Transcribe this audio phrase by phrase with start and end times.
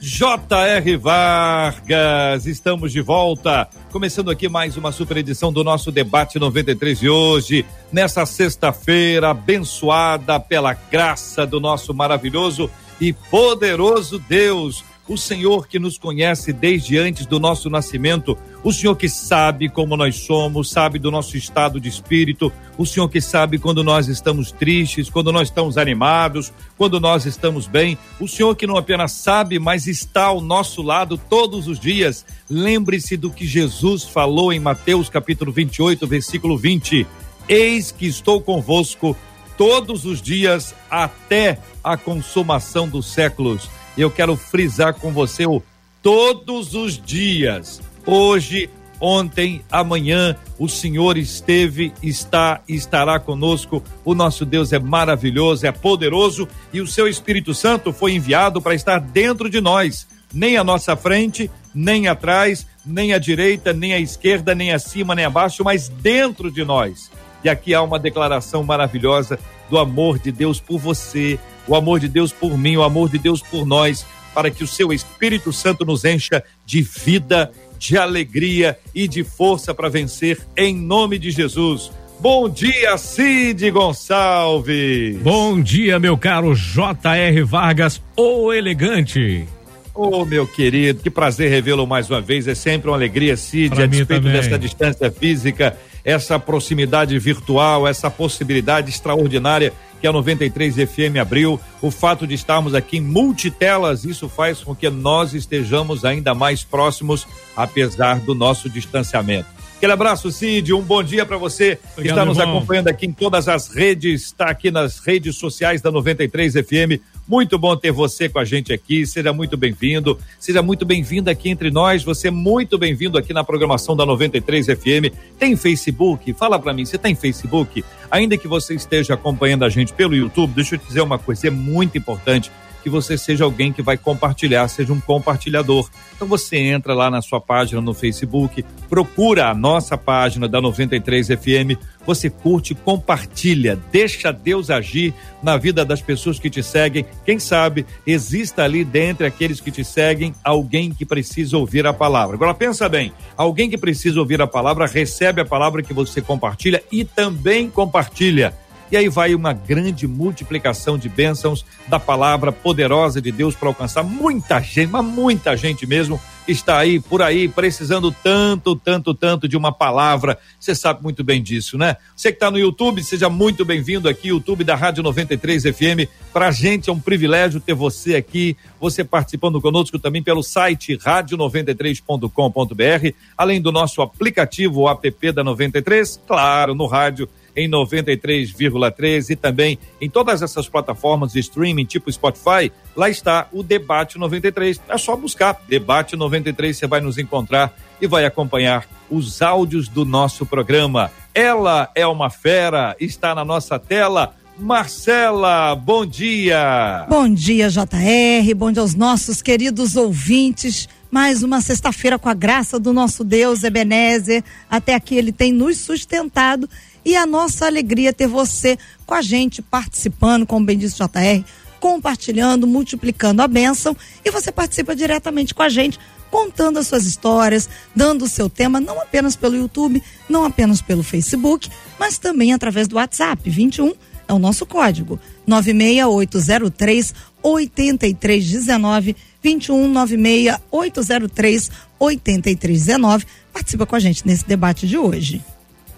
[0.00, 0.96] J.R.
[0.96, 2.46] Vargas.
[2.46, 3.68] Estamos de volta.
[3.92, 10.40] Começando aqui mais uma super edição do nosso debate 93 de hoje, nessa sexta-feira abençoada
[10.40, 17.26] pela graça do nosso maravilhoso e poderoso Deus o Senhor que nos conhece desde antes
[17.26, 21.88] do nosso nascimento, o Senhor que sabe como nós somos, sabe do nosso estado de
[21.88, 27.26] espírito, o Senhor que sabe quando nós estamos tristes, quando nós estamos animados, quando nós
[27.26, 31.80] estamos bem, o Senhor que não apenas sabe, mas está ao nosso lado todos os
[31.80, 32.24] dias.
[32.48, 37.04] Lembre-se do que Jesus falou em Mateus capítulo 28, versículo 20:
[37.48, 39.16] Eis que estou convosco
[39.58, 45.62] todos os dias até a consumação dos séculos eu quero frisar com você o
[46.02, 47.80] todos os dias.
[48.06, 53.82] Hoje, ontem, amanhã, o Senhor esteve, está e estará conosco.
[54.04, 58.74] O nosso Deus é maravilhoso, é poderoso e o seu Espírito Santo foi enviado para
[58.74, 63.98] estar dentro de nós, nem à nossa frente, nem atrás, nem à direita, nem à
[63.98, 67.10] esquerda, nem acima, nem abaixo, mas dentro de nós.
[67.42, 72.08] E aqui há uma declaração maravilhosa do amor de Deus por você, o amor de
[72.08, 74.04] Deus por mim, o amor de Deus por nós,
[74.34, 79.74] para que o seu Espírito Santo nos encha de vida, de alegria e de força
[79.74, 81.90] para vencer, em nome de Jesus.
[82.20, 85.16] Bom dia, Cid Gonçalves.
[85.22, 87.42] Bom dia, meu caro J.R.
[87.44, 89.46] Vargas, o elegante.
[89.94, 92.46] Ô, oh, meu querido, que prazer revê-lo mais uma vez.
[92.46, 94.32] É sempre uma alegria, Cid, pra a despeito também.
[94.32, 101.60] dessa distância física, essa proximidade virtual, essa possibilidade extraordinária que a 93 FM abriu.
[101.82, 106.64] O fato de estarmos aqui em multitelas, isso faz com que nós estejamos ainda mais
[106.64, 109.60] próximos, apesar do nosso distanciamento.
[109.80, 110.74] Aquele abraço, Cid.
[110.74, 112.58] Um bom dia para você que está nos irmão.
[112.58, 117.00] acompanhando aqui em todas as redes, está aqui nas redes sociais da 93 FM.
[117.26, 119.06] Muito bom ter você com a gente aqui.
[119.06, 120.18] Seja muito bem-vindo.
[120.38, 122.02] Seja muito bem-vindo aqui entre nós.
[122.02, 125.14] Você é muito bem-vindo aqui na programação da 93 FM.
[125.38, 126.32] Tem Facebook?
[126.34, 127.84] Fala para mim, você tem Facebook?
[128.10, 131.46] Ainda que você esteja acompanhando a gente pelo YouTube, deixa eu te dizer uma coisa,
[131.46, 132.50] é muito importante
[132.82, 135.88] que você seja alguém que vai compartilhar, seja um compartilhador.
[136.14, 141.28] Então você entra lá na sua página no Facebook, procura a nossa página da 93
[141.28, 147.04] FM, você curte, compartilha, deixa Deus agir na vida das pessoas que te seguem.
[147.24, 152.36] Quem sabe exista ali dentre aqueles que te seguem alguém que precisa ouvir a palavra.
[152.36, 156.82] Agora pensa bem, alguém que precisa ouvir a palavra recebe a palavra que você compartilha
[156.90, 158.54] e também compartilha.
[158.90, 164.02] E aí vai uma grande multiplicação de bênçãos da palavra poderosa de Deus para alcançar
[164.02, 169.56] muita gente, mas muita gente mesmo está aí por aí precisando tanto, tanto, tanto de
[169.56, 170.36] uma palavra.
[170.58, 171.96] Você sabe muito bem disso, né?
[172.16, 176.08] Você que está no YouTube, seja muito bem-vindo aqui, YouTube da Rádio 93 FM.
[176.32, 180.96] Para a gente é um privilégio ter você aqui, você participando conosco também pelo site
[180.96, 187.28] rádio93.com.br, além do nosso aplicativo, app da 93, claro, no rádio
[187.60, 193.62] em 93,3 e também em todas essas plataformas de streaming, tipo Spotify, lá está o
[193.62, 194.80] Debate 93.
[194.88, 200.04] É só buscar Debate 93, você vai nos encontrar e vai acompanhar os áudios do
[200.04, 201.10] nosso programa.
[201.34, 204.34] Ela é uma fera, está na nossa tela.
[204.58, 207.06] Marcela, bom dia.
[207.08, 208.54] Bom dia, JR.
[208.54, 210.86] Bom dia aos nossos queridos ouvintes.
[211.10, 214.44] Mais uma sexta-feira com a graça do nosso Deus Ebenezer.
[214.70, 216.68] Até aqui ele tem nos sustentado
[217.04, 221.44] e a nossa alegria ter você com a gente, participando, como bem disse JR,
[221.80, 223.96] compartilhando, multiplicando a bênção.
[224.24, 225.98] E você participa diretamente com a gente,
[226.30, 231.02] contando as suas histórias, dando o seu tema, não apenas pelo YouTube, não apenas pelo
[231.02, 231.68] Facebook,
[231.98, 233.48] mas também através do WhatsApp.
[233.48, 233.94] 21
[234.28, 235.18] é o nosso código.
[235.46, 243.26] 96803 8319 21 96803 8319.
[243.52, 245.42] Participa com a gente nesse debate de hoje.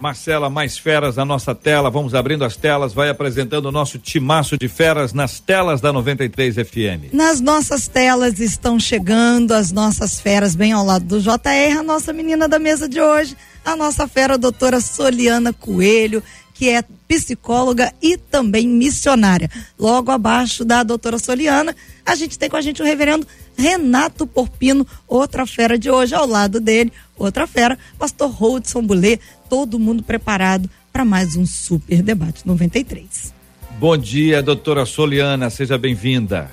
[0.03, 1.89] Marcela, mais feras na nossa tela.
[1.89, 6.55] Vamos abrindo as telas, vai apresentando o nosso timaço de feras nas telas da 93
[6.55, 7.13] FM.
[7.13, 12.11] Nas nossas telas estão chegando as nossas feras bem ao lado do JR, a nossa
[12.11, 16.21] menina da mesa de hoje, a nossa fera, a doutora Soliana Coelho,
[16.53, 19.49] que é psicóloga e também missionária.
[19.79, 21.73] Logo abaixo da doutora Soliana,
[22.05, 23.25] a gente tem com a gente o reverendo
[23.55, 29.19] Renato Porpino, outra fera de hoje, ao lado dele, outra fera, pastor Holdson Boulet,
[29.53, 33.31] todo mundo preparado para mais um super debate 93.
[33.77, 36.49] Bom dia, doutora Soliana, seja bem-vinda.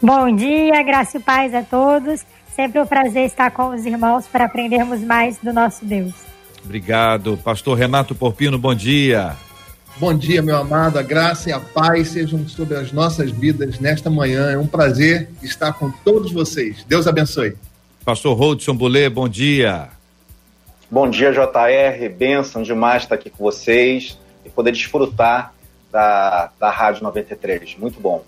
[0.00, 2.24] Bom dia, graça e paz a todos.
[2.56, 6.14] Sempre um prazer estar com os irmãos para aprendermos mais do nosso Deus.
[6.64, 7.36] Obrigado.
[7.36, 9.36] Pastor Renato Porpino, bom dia.
[9.98, 10.98] Bom dia, meu amado.
[10.98, 14.50] A graça e a paz sejam sobre as nossas vidas nesta manhã.
[14.50, 16.82] É um prazer estar com todos vocês.
[16.88, 17.58] Deus abençoe.
[18.06, 19.90] Pastor Rodson Boulet, bom dia.
[20.92, 22.14] Bom dia, JR.
[22.14, 25.54] Bênção demais estar aqui com vocês e poder desfrutar
[25.90, 27.78] da, da Rádio 93.
[27.78, 28.22] Muito bom.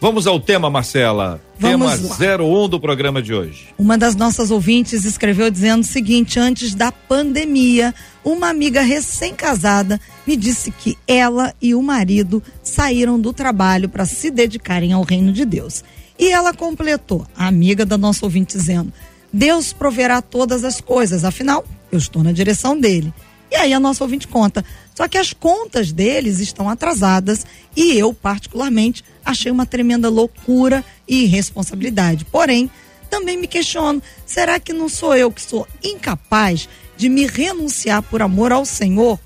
[0.00, 1.38] Vamos ao tema, Marcela.
[1.58, 2.44] Vamos tema lá.
[2.44, 3.74] 01 do programa de hoje.
[3.76, 10.34] Uma das nossas ouvintes escreveu dizendo o seguinte: antes da pandemia, uma amiga recém-casada me
[10.34, 15.44] disse que ela e o marido saíram do trabalho para se dedicarem ao reino de
[15.44, 15.84] Deus.
[16.18, 18.90] E ela completou, a amiga da nossa ouvinte, dizendo:
[19.30, 23.12] Deus proverá todas as coisas, afinal, eu estou na direção dele.
[23.50, 24.64] E aí a nossa ouvinte conta.
[24.94, 27.46] Só que as contas deles estão atrasadas
[27.76, 32.24] e eu, particularmente, achei uma tremenda loucura e irresponsabilidade.
[32.24, 32.70] Porém,
[33.10, 36.66] também me questiono: será que não sou eu que sou incapaz
[36.96, 39.20] de me renunciar por amor ao Senhor?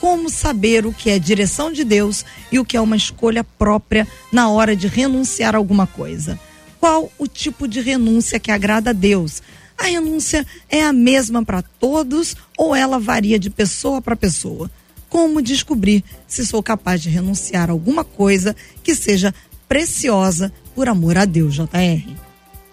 [0.00, 4.06] Como saber o que é direção de Deus e o que é uma escolha própria
[4.32, 6.38] na hora de renunciar a alguma coisa?
[6.80, 9.42] Qual o tipo de renúncia que agrada a Deus?
[9.78, 14.70] A renúncia é a mesma para todos ou ela varia de pessoa para pessoa?
[15.08, 19.34] Como descobrir se sou capaz de renunciar a alguma coisa que seja
[19.68, 22.14] preciosa por amor a Deus, JR?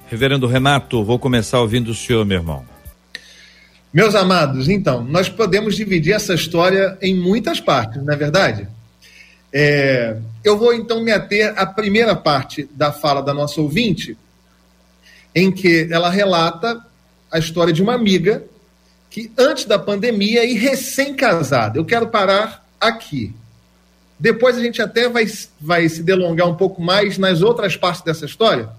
[0.07, 2.65] Reverendo Renato, vou começar ouvindo o senhor, meu irmão.
[3.93, 8.67] Meus amados, então, nós podemos dividir essa história em muitas partes, não é verdade?
[9.51, 14.17] É, eu vou então me ater à primeira parte da fala da nossa ouvinte,
[15.35, 16.83] em que ela relata
[17.33, 18.43] a história de uma amiga
[19.09, 21.79] que antes da pandemia e recém-casada.
[21.79, 23.33] Eu quero parar aqui.
[24.19, 25.25] Depois a gente até vai,
[25.59, 28.69] vai se delongar um pouco mais nas outras partes dessa história.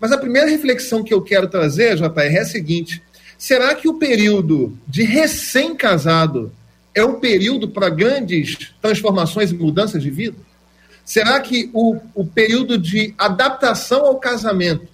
[0.00, 3.02] Mas a primeira reflexão que eu quero trazer, JR, é a seguinte:
[3.36, 6.50] será que o período de recém-casado
[6.94, 10.38] é um período para grandes transformações e mudanças de vida?
[11.04, 14.88] Será que o, o período de adaptação ao casamento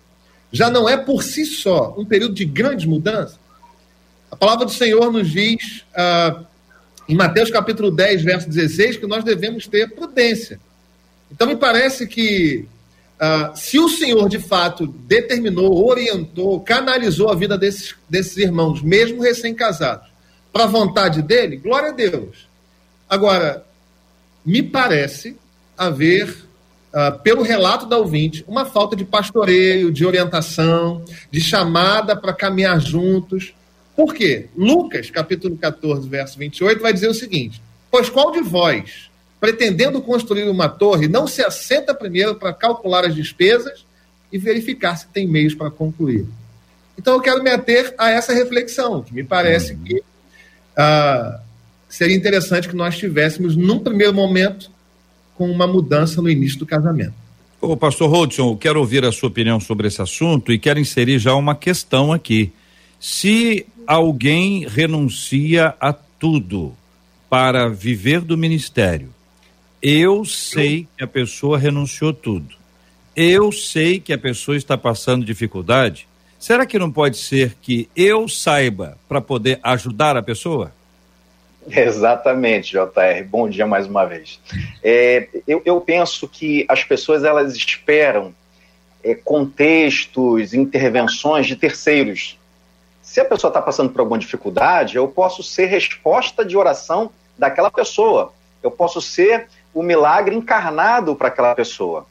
[0.56, 3.38] já não é por si só um período de grande mudança?
[4.30, 6.44] A palavra do Senhor nos diz, uh,
[7.08, 10.58] em Mateus capítulo 10, verso 16, que nós devemos ter prudência.
[11.30, 12.66] Então, me parece que
[13.20, 19.22] uh, se o Senhor de fato determinou, orientou, canalizou a vida desses, desses irmãos, mesmo
[19.22, 20.08] recém-casados,
[20.52, 22.48] para a vontade dele, glória a Deus.
[23.08, 23.64] Agora,
[24.44, 25.36] me parece
[25.76, 26.45] haver
[26.96, 32.80] uh, pelo relato da ouvinte, uma falta de pastoreio, de orientação, de chamada para caminhar
[32.80, 33.54] juntos.
[33.94, 34.48] Por quê?
[34.56, 37.60] Lucas, capítulo 14, verso 28, vai dizer o seguinte:
[37.90, 43.14] Pois qual de vós, pretendendo construir uma torre, não se assenta primeiro para calcular as
[43.14, 43.84] despesas
[44.32, 46.26] e verificar se tem meios para concluir?
[46.98, 49.84] Então eu quero me ater a essa reflexão, que me parece uhum.
[49.84, 51.40] que uh,
[51.88, 54.70] seria interessante que nós tivéssemos, num primeiro momento,
[55.36, 57.14] com uma mudança no início do casamento.
[57.60, 61.34] Ô, pastor Rodson, quero ouvir a sua opinião sobre esse assunto e quero inserir já
[61.34, 62.52] uma questão aqui.
[63.00, 66.74] Se alguém renuncia a tudo
[67.28, 69.10] para viver do ministério,
[69.82, 72.54] eu sei que a pessoa renunciou tudo.
[73.14, 76.06] Eu sei que a pessoa está passando dificuldade.
[76.38, 80.72] Será que não pode ser que eu saiba para poder ajudar a pessoa?
[81.70, 83.24] Exatamente, JR.
[83.28, 84.40] Bom dia mais uma vez.
[84.82, 88.32] É, eu, eu, penso que as pessoas elas esperam
[89.02, 92.38] é, contextos, intervenções de terceiros.
[93.02, 97.70] Se a pessoa está passando por alguma dificuldade, eu posso ser resposta de oração daquela
[97.70, 98.32] pessoa.
[98.62, 102.06] Eu posso ser o milagre encarnado para aquela pessoa.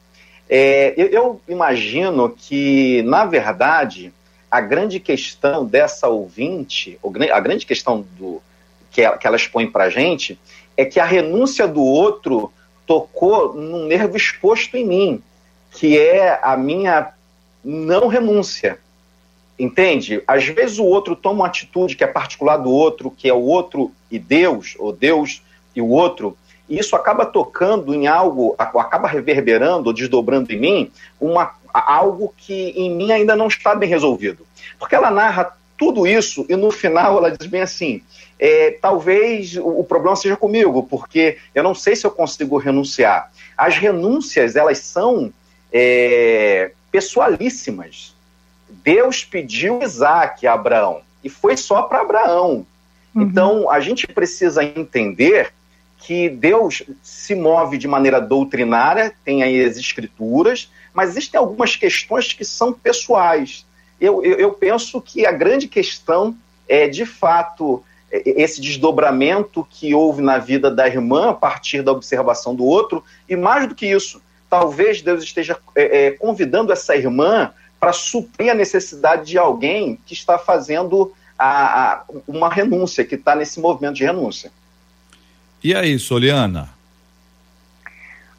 [0.48, 4.12] É, eu, eu imagino que, na verdade,
[4.50, 6.98] a grande questão dessa ouvinte,
[7.32, 8.40] a grande questão do,
[8.96, 10.38] que ela, que ela expõe para a gente
[10.74, 12.50] é que a renúncia do outro
[12.86, 15.22] tocou num nervo exposto em mim,
[15.70, 17.12] que é a minha
[17.62, 18.78] não renúncia.
[19.58, 20.22] Entende?
[20.26, 23.42] Às vezes o outro toma uma atitude que é particular do outro, que é o
[23.42, 25.42] outro e Deus, ou Deus
[25.74, 26.34] e o outro,
[26.66, 32.90] e isso acaba tocando em algo, acaba reverberando desdobrando em mim uma, algo que em
[32.90, 34.46] mim ainda não está bem resolvido.
[34.78, 38.02] Porque ela narra tudo isso, e no final ela diz bem assim:
[38.38, 43.32] é, talvez o, o, problema seja comigo, porque eu não sei se eu consigo renunciar.
[43.56, 45.32] As renúncias, elas são
[45.72, 48.14] é, pessoalíssimas.
[48.68, 52.66] Deus pediu Isaac a Abraão, e foi só para Abraão.
[53.14, 53.22] Uhum.
[53.22, 55.52] Então, a gente precisa entender
[55.98, 62.32] que Deus se move de maneira doutrinária, tem aí as escrituras, mas existem algumas questões
[62.32, 63.66] que são pessoais
[64.00, 66.36] eu, eu, eu penso que a grande questão
[66.68, 67.82] é, de fato,
[68.24, 73.36] esse desdobramento que houve na vida da irmã a partir da observação do outro, e
[73.36, 78.54] mais do que isso, talvez Deus esteja é, é, convidando essa irmã para suprir a
[78.54, 84.04] necessidade de alguém que está fazendo a, a, uma renúncia, que está nesse movimento de
[84.04, 84.50] renúncia.
[85.62, 86.70] E aí, Soliana?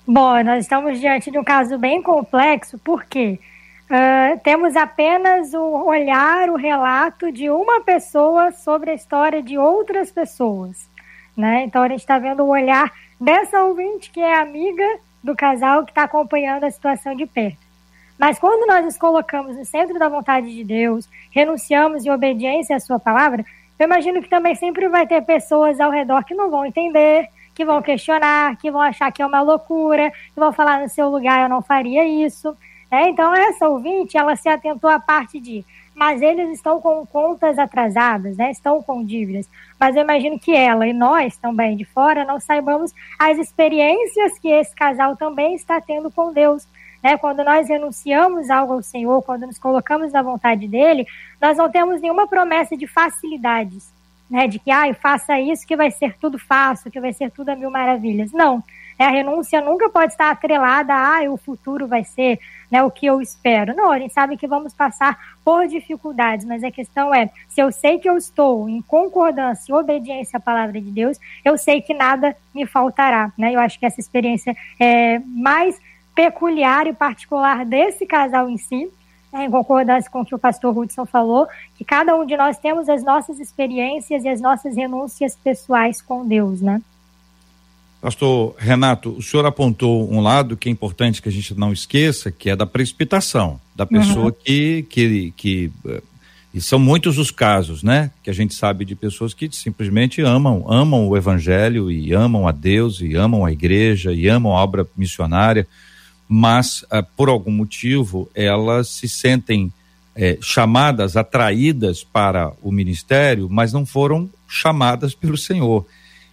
[0.05, 3.37] Bom, nós estamos diante de um caso bem complexo, por quê?
[3.37, 3.56] Porque
[3.89, 10.11] Uh, temos apenas o olhar, o relato de uma pessoa sobre a história de outras
[10.11, 10.89] pessoas.
[11.35, 11.63] Né?
[11.63, 15.91] Então a gente está vendo o olhar dessa ouvinte que é amiga do casal que
[15.91, 17.65] está acompanhando a situação de perto.
[18.17, 22.79] Mas quando nós nos colocamos no centro da vontade de Deus, renunciamos em obediência à
[22.79, 23.45] Sua palavra,
[23.79, 27.63] eu imagino que também sempre vai ter pessoas ao redor que não vão entender, que
[27.63, 31.43] vão questionar, que vão achar que é uma loucura, que vão falar no seu lugar
[31.43, 32.57] eu não faria isso.
[32.89, 37.57] É, então, essa ouvinte, ela se atentou à parte de, mas eles estão com contas
[37.57, 38.51] atrasadas, né?
[38.51, 39.49] estão com dívidas.
[39.79, 44.47] Mas eu imagino que ela e nós também de fora não saibamos as experiências que
[44.47, 46.67] esse casal também está tendo com Deus.
[47.03, 47.17] Né?
[47.17, 51.05] Quando nós renunciamos algo ao Senhor, quando nos colocamos na vontade dele,
[51.41, 53.91] nós não temos nenhuma promessa de facilidades.
[54.29, 57.47] Né, de que, ah, faça isso que vai ser tudo fácil, que vai ser tudo
[57.47, 58.29] a mil maravilhas.
[58.33, 58.61] Não,
[59.03, 62.39] a renúncia nunca pode estar atrelada a, ah, o futuro vai ser,
[62.71, 63.75] né, o que eu espero.
[63.75, 67.71] Não, a gente sabe que vamos passar por dificuldades, mas a questão é, se eu
[67.71, 71.93] sei que eu estou em concordância e obediência à palavra de Deus, eu sei que
[71.93, 73.53] nada me faltará, né?
[73.53, 75.79] Eu acho que essa experiência é mais
[76.15, 78.91] peculiar e particular desse casal em si,
[79.31, 82.57] né, em concordância com o que o pastor Hudson falou, que cada um de nós
[82.57, 86.81] temos as nossas experiências e as nossas renúncias pessoais com Deus, né?
[88.01, 92.31] Pastor Renato, o senhor apontou um lado que é importante que a gente não esqueça,
[92.31, 94.35] que é da precipitação, da pessoa uhum.
[94.43, 95.71] que, que, que.
[95.85, 96.01] Eh,
[96.53, 98.11] e são muitos os casos, né?
[98.23, 102.51] Que a gente sabe de pessoas que simplesmente amam, amam o evangelho e amam a
[102.51, 105.67] Deus e amam a igreja e amam a obra missionária,
[106.27, 109.71] mas uh, por algum motivo elas se sentem
[110.15, 115.85] eh, chamadas, atraídas para o ministério, mas não foram chamadas pelo Senhor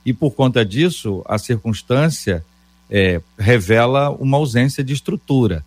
[0.04, 2.44] e por conta disso a circunstância
[2.90, 5.64] é, revela uma ausência de estrutura.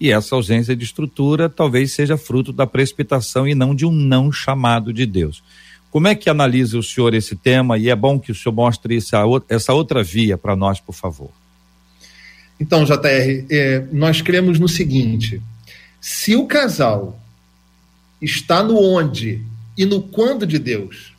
[0.00, 4.32] E essa ausência de estrutura talvez seja fruto da precipitação e não de um não
[4.32, 5.42] chamado de Deus.
[5.90, 7.78] Como é que analisa o senhor esse tema?
[7.78, 11.30] E é bom que o senhor mostre essa, outra via para nós, por favor.
[12.58, 15.40] Então, JR, é, nós cremos no seguinte:
[16.00, 17.20] se o casal
[18.20, 19.40] está no onde
[19.78, 21.13] e no quando de Deus,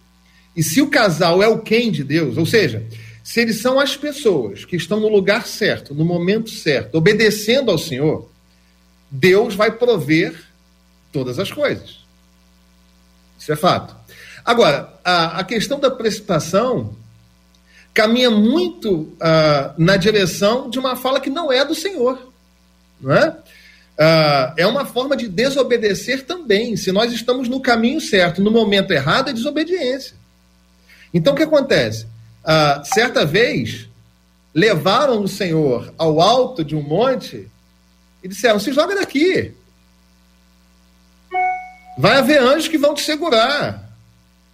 [0.55, 2.85] e se o casal é o quem de Deus, ou seja,
[3.23, 7.77] se eles são as pessoas que estão no lugar certo, no momento certo, obedecendo ao
[7.77, 8.29] Senhor,
[9.09, 10.35] Deus vai prover
[11.11, 12.05] todas as coisas.
[13.37, 13.95] Isso é fato.
[14.43, 16.95] Agora, a, a questão da precipitação
[17.93, 22.31] caminha muito uh, na direção de uma fala que não é do Senhor.
[23.01, 23.29] Não é?
[23.29, 26.75] Uh, é uma forma de desobedecer também.
[26.75, 30.15] Se nós estamos no caminho certo, no momento errado, é desobediência.
[31.15, 32.05] Então o que acontece?
[32.43, 33.87] Ah, certa vez,
[34.53, 37.47] levaram o Senhor ao alto de um monte
[38.21, 39.53] e disseram: se joga daqui.
[41.97, 43.89] Vai haver anjos que vão te segurar.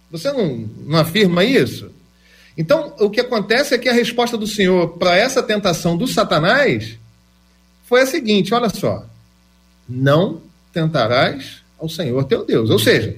[0.08, 1.90] Você não, não afirma isso?
[2.56, 6.96] Então, o que acontece é que a resposta do Senhor para essa tentação do Satanás
[7.86, 9.04] foi a seguinte: olha só,
[9.88, 10.40] não
[10.72, 12.70] tentarás ao Senhor teu Deus.
[12.70, 13.16] Ou seja,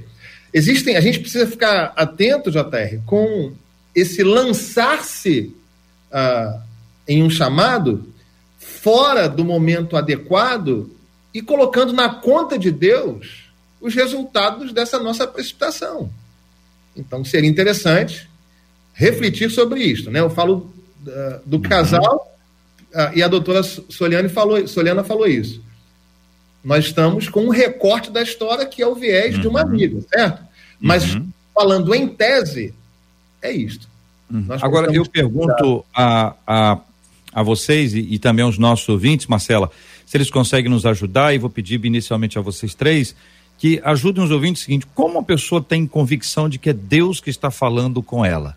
[0.54, 3.52] Existem, a gente precisa ficar atento, JR, com
[3.92, 5.52] esse lançar-se
[6.12, 6.62] uh,
[7.08, 8.08] em um chamado
[8.56, 10.88] fora do momento adequado
[11.34, 16.08] e colocando na conta de Deus os resultados dessa nossa precipitação.
[16.96, 18.30] Então seria interessante
[18.92, 20.08] refletir sobre isso.
[20.08, 20.20] Né?
[20.20, 20.72] Eu falo
[21.04, 22.38] uh, do casal
[22.94, 25.60] uh, e a doutora Soliane falou, Soliana falou isso
[26.64, 29.40] nós estamos com um recorte da história que é o viés uhum.
[29.42, 29.68] de uma uhum.
[29.68, 30.42] amiga, certo?
[30.80, 31.28] Mas uhum.
[31.54, 32.74] falando em tese,
[33.42, 33.86] é isto.
[34.32, 34.46] Uhum.
[34.62, 36.78] Agora, eu pergunto a, a,
[37.32, 39.70] a vocês e, e, também aos nossos ouvintes, Marcela,
[40.06, 43.14] se eles conseguem nos ajudar, e vou pedir inicialmente a vocês três,
[43.58, 47.20] que ajudem os ouvintes o seguinte: como a pessoa tem convicção de que é Deus
[47.20, 48.56] que está falando com ela?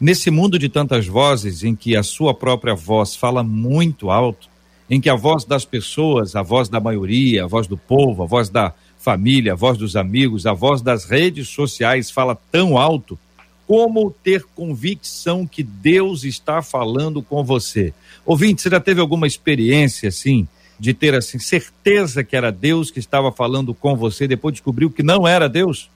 [0.00, 4.47] Nesse mundo de tantas vozes, em que a sua própria voz fala muito alto,
[4.88, 8.26] em que a voz das pessoas, a voz da maioria, a voz do povo, a
[8.26, 13.18] voz da família, a voz dos amigos, a voz das redes sociais fala tão alto,
[13.66, 17.92] como ter convicção que Deus está falando com você?
[18.24, 20.48] Ouvinte, você já teve alguma experiência assim?
[20.78, 25.02] de ter assim certeza que era Deus que estava falando com você, depois descobriu que
[25.02, 25.90] não era Deus?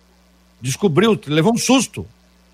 [0.61, 2.04] Descobriu, levou um susto.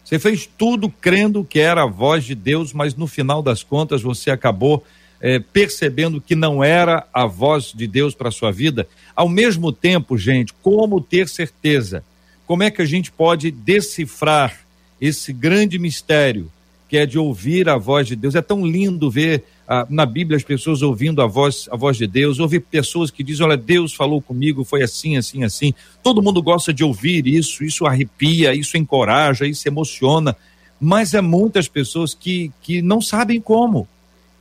[0.05, 4.03] Você fez tudo crendo que era a voz de Deus, mas no final das contas
[4.03, 4.85] você acabou
[5.21, 8.87] é, percebendo que não era a voz de Deus para sua vida.
[9.15, 12.05] Ao mesmo tempo, gente, como ter certeza?
[12.47, 14.61] Como é que a gente pode decifrar
[15.01, 16.51] esse grande mistério
[16.89, 18.35] que é de ouvir a voz de Deus?
[18.35, 22.07] É tão lindo ver ah, na Bíblia as pessoas ouvindo a voz, a voz de
[22.07, 25.75] Deus, ouvir pessoas que dizem, olha, Deus falou comigo, foi assim, assim, assim.
[26.03, 30.35] Todo mundo gosta de ouvir isso, isso arrepia, isso encoraja, isso emociona,
[30.81, 33.87] mas é muitas pessoas que, que não sabem como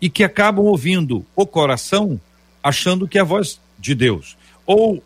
[0.01, 2.19] e que acabam ouvindo o coração
[2.63, 5.03] achando que é a voz de Deus, ou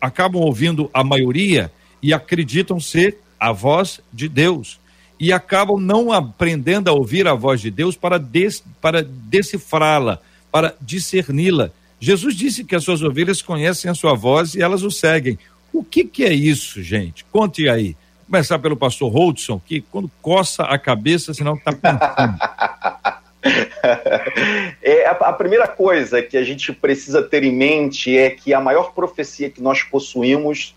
[0.00, 1.70] acabam ouvindo a maioria
[2.02, 4.80] e acreditam ser a voz de Deus
[5.22, 10.18] e acabam não aprendendo a ouvir a voz de Deus para, des, para decifrá-la,
[10.50, 11.70] para discerni-la.
[12.00, 15.38] Jesus disse que as suas ovelhas conhecem a sua voz e elas o seguem.
[15.72, 17.24] O que, que é isso, gente?
[17.30, 17.96] Conte aí.
[18.26, 22.98] Começar pelo pastor Holdson, que quando coça a cabeça, senão está.
[24.82, 28.60] é, a, a primeira coisa que a gente precisa ter em mente é que a
[28.60, 30.74] maior profecia que nós possuímos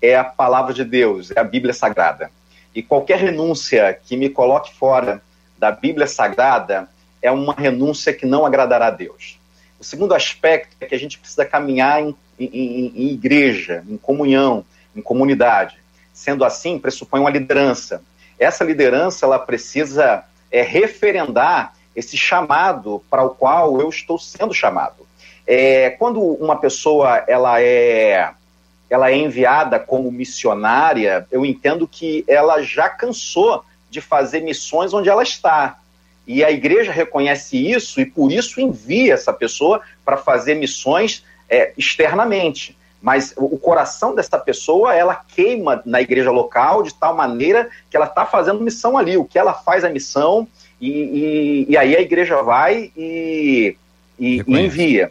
[0.00, 2.30] é a palavra de Deus, é a Bíblia Sagrada.
[2.74, 5.22] E qualquer renúncia que me coloque fora
[5.58, 6.88] da Bíblia Sagrada
[7.22, 9.38] é uma renúncia que não agradará a Deus.
[9.78, 14.64] O segundo aspecto é que a gente precisa caminhar em, em, em igreja, em comunhão,
[14.94, 15.76] em comunidade.
[16.12, 18.02] Sendo assim, pressupõe uma liderança.
[18.38, 25.06] Essa liderança ela precisa é, referendar esse chamado para o qual eu estou sendo chamado.
[25.46, 28.30] É, quando uma pessoa ela é
[28.88, 35.08] ela é enviada como missionária, eu entendo que ela já cansou de fazer missões onde
[35.08, 35.78] ela está.
[36.24, 41.72] E a igreja reconhece isso e por isso envia essa pessoa para fazer missões é,
[41.76, 42.76] externamente.
[43.00, 48.06] Mas o coração dessa pessoa, ela queima na igreja local de tal maneira que ela
[48.06, 49.16] está fazendo missão ali.
[49.16, 50.48] O que ela faz é missão
[50.80, 53.76] e, e, e aí a igreja vai e,
[54.18, 55.10] e envia,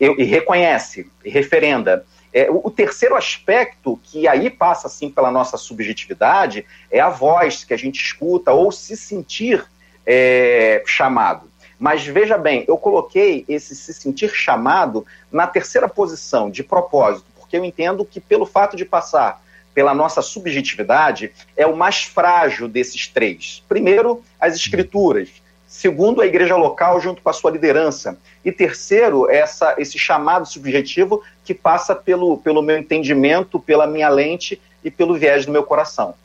[0.00, 2.04] e, reconhece, e referenda.
[2.32, 7.64] É, o, o, terceiro aspecto, que aí passa assim pela nossa subjetividade, é a voz
[7.64, 9.64] que a gente escuta ou se sentir
[10.06, 11.50] é, chamado.
[11.78, 17.56] Mas veja bem, eu coloquei esse se sentir chamado na terceira posição, de propósito, porque
[17.56, 19.42] eu entendo que pelo fato de passar
[19.78, 23.62] pela nossa subjetividade, é o mais frágil desses três.
[23.68, 25.28] Primeiro, as escrituras.
[25.68, 28.18] Segundo, a igreja local junto com a sua liderança.
[28.44, 34.60] E terceiro, essa, esse chamado subjetivo que passa pelo, pelo meu entendimento, pela minha lente
[34.82, 36.16] e pelo viés do meu coração.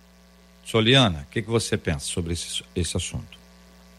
[0.65, 3.37] Soliana, o que, que você pensa sobre esse, esse assunto?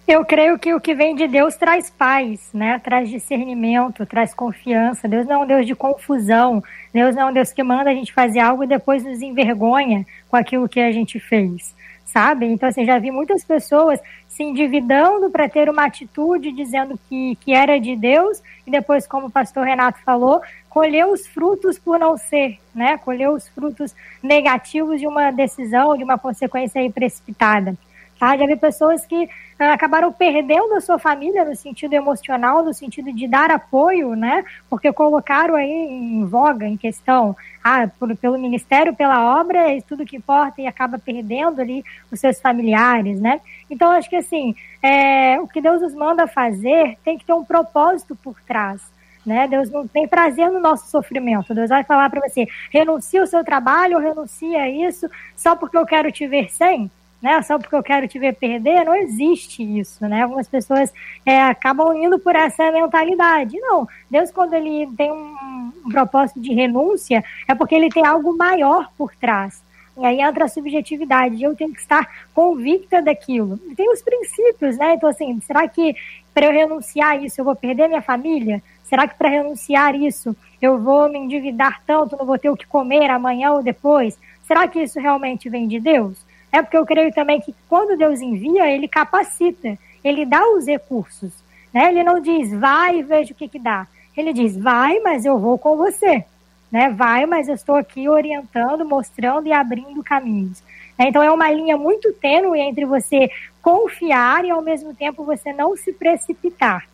[0.07, 2.79] Eu creio que o que vem de Deus traz paz, né?
[2.79, 5.09] Traz discernimento, traz confiança.
[5.09, 6.63] Deus não é um Deus de confusão.
[6.93, 10.05] Deus não é um Deus que manda a gente fazer algo e depois nos envergonha
[10.29, 11.75] com aquilo que a gente fez
[12.15, 12.47] sabe?
[12.47, 17.53] Então, assim, já vi muitas pessoas se endividando para ter uma atitude dizendo que, que
[17.53, 20.41] era de Deus e depois, como o pastor Renato falou,
[20.71, 22.97] colher os frutos por não ser, né?
[22.99, 27.77] Colher os frutos negativos de uma decisão, de uma consequência aí precipitada.
[28.19, 28.37] Tá?
[28.37, 33.13] Já vi pessoas que ah, acabaram perdendo a sua família no sentido emocional, no sentido
[33.13, 34.45] de dar apoio, né?
[34.69, 40.07] Porque colocaram aí em voga, em questão, ah, por, pelo ministério, pela obra, é tudo
[40.07, 43.41] que importa e acaba perdendo ali os seus familiares, né?
[43.69, 47.45] Então, acho que assim, é, o que Deus nos manda fazer tem que ter um
[47.45, 48.81] propósito por trás.
[49.25, 49.49] Né?
[49.49, 51.55] Deus não tem prazer no nosso sofrimento.
[51.55, 56.13] Deus vai falar para você: renuncia o seu trabalho, renuncia isso, só porque eu quero
[56.13, 56.91] te ver sem
[57.25, 57.41] né?
[57.41, 60.25] Só porque eu quero te ver perder, não existe isso, né?
[60.25, 60.93] Algumas pessoas
[61.25, 63.59] é, acabam indo por essa mentalidade.
[63.61, 68.37] Não, Deus quando ele tem um, um propósito de renúncia, é porque ele tem algo
[68.37, 69.65] maior por trás.
[69.97, 71.43] E aí entra a subjetividade.
[71.43, 73.59] Eu tenho que estar convicta daquilo.
[73.71, 74.93] E tem os princípios, né?
[74.93, 75.97] Então, assim, será que
[76.35, 78.63] para eu renunciar a isso eu vou perder minha família?
[78.83, 82.67] Será que para renunciar isso eu vou me endividar tanto, não vou ter o que
[82.67, 84.19] comer amanhã ou depois?
[84.43, 86.19] Será que isso realmente vem de Deus?
[86.55, 91.33] É porque eu creio também que quando Deus envia, ele capacita, ele dá os recursos.
[91.73, 91.89] Né?
[91.89, 93.89] Ele não diz, vai e veja o que, que dá.
[94.17, 96.25] Ele diz, vai, mas eu vou com você.
[96.71, 96.91] né?
[96.91, 100.63] Vai, mas eu estou aqui orientando, mostrando e abrindo caminhos.
[100.97, 101.07] Né?
[101.09, 103.29] Então é uma linha muito tênue entre você
[103.61, 106.87] confiar e ao mesmo tempo você não se precipitar.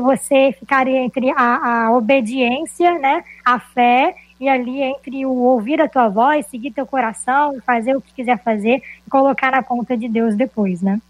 [0.00, 5.88] Você ficar entre a, a obediência, né, a fé e ali entre o ouvir a
[5.88, 10.08] tua voz, seguir teu coração, fazer o que quiser fazer e colocar na conta de
[10.08, 11.00] Deus depois, né?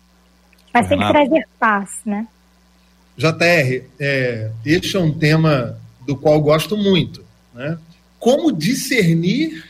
[0.73, 2.27] Mas tem que trazer paz, né?
[3.17, 7.79] JR, é, este é um tema do qual gosto muito, né?
[8.19, 9.65] Como discernir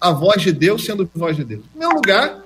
[0.00, 1.64] a voz de Deus sendo voz de Deus?
[1.64, 2.42] Em primeiro lugar,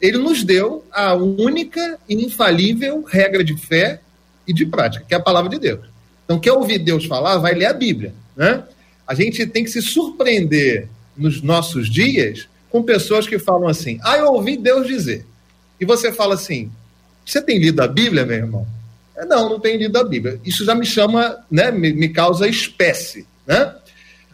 [0.00, 4.00] ele nos deu a única e infalível regra de fé
[4.46, 5.86] e de prática, que é a palavra de Deus.
[6.24, 8.64] Então, quer ouvir Deus falar, vai ler a Bíblia, né?
[9.06, 14.16] A gente tem que se surpreender nos nossos dias com pessoas que falam assim: ah,
[14.16, 15.26] eu ouvi Deus dizer.
[15.80, 16.70] E você fala assim:
[17.24, 18.66] você tem lido a Bíblia, meu irmão?
[19.16, 20.40] É, não, não tenho lido a Bíblia.
[20.44, 23.74] Isso já me chama, né, me, me causa espécie, né?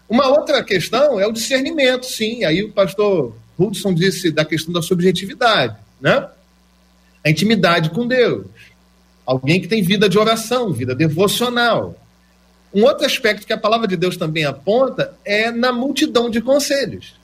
[0.09, 2.45] Uma outra questão é o discernimento, sim.
[2.45, 6.29] Aí o pastor Hudson disse da questão da subjetividade, né?
[7.25, 8.47] A intimidade com Deus.
[9.25, 11.95] Alguém que tem vida de oração, vida devocional.
[12.73, 17.15] Um outro aspecto que a palavra de Deus também aponta é na multidão de conselhos.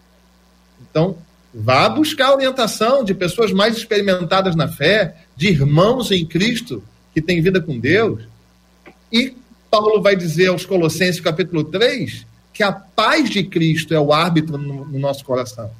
[0.80, 1.16] Então,
[1.54, 6.82] vá buscar orientação de pessoas mais experimentadas na fé, de irmãos em Cristo
[7.14, 8.24] que têm vida com Deus.
[9.12, 9.34] E
[9.70, 14.58] Paulo vai dizer aos Colossenses, capítulo 3, que a paz de Cristo é o árbitro
[14.58, 15.70] no, no nosso coração.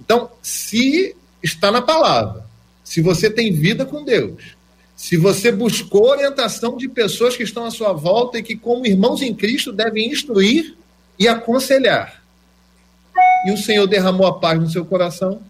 [0.00, 2.44] Então, se está na palavra,
[2.82, 4.56] se você tem vida com Deus,
[4.96, 9.22] se você buscou orientação de pessoas que estão à sua volta e que, como irmãos
[9.22, 10.76] em Cristo, devem instruir
[11.18, 12.22] e aconselhar,
[13.46, 15.40] e o Senhor derramou a paz no seu coração,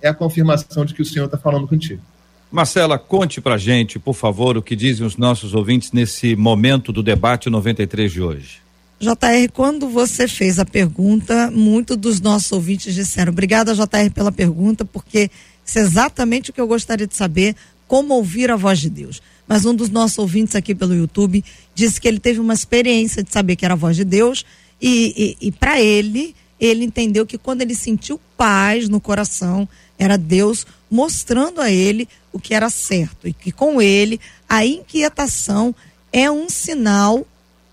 [0.00, 2.02] é a confirmação de que o Senhor está falando contigo.
[2.50, 7.02] Marcela, conte pra gente, por favor, o que dizem os nossos ouvintes nesse momento do
[7.02, 8.60] debate 93 de hoje.
[9.00, 14.84] JR, quando você fez a pergunta, muitos dos nossos ouvintes disseram: Obrigada, JR, pela pergunta,
[14.84, 15.30] porque
[15.64, 17.56] isso é exatamente o que eu gostaria de saber
[17.92, 19.20] como ouvir a voz de Deus.
[19.46, 23.30] Mas um dos nossos ouvintes aqui pelo YouTube disse que ele teve uma experiência de
[23.30, 24.46] saber que era a voz de Deus
[24.80, 30.16] e, e, e para ele, ele entendeu que quando ele sentiu paz no coração, era
[30.16, 35.74] Deus mostrando a ele o que era certo e que com ele a inquietação
[36.10, 37.26] é um sinal,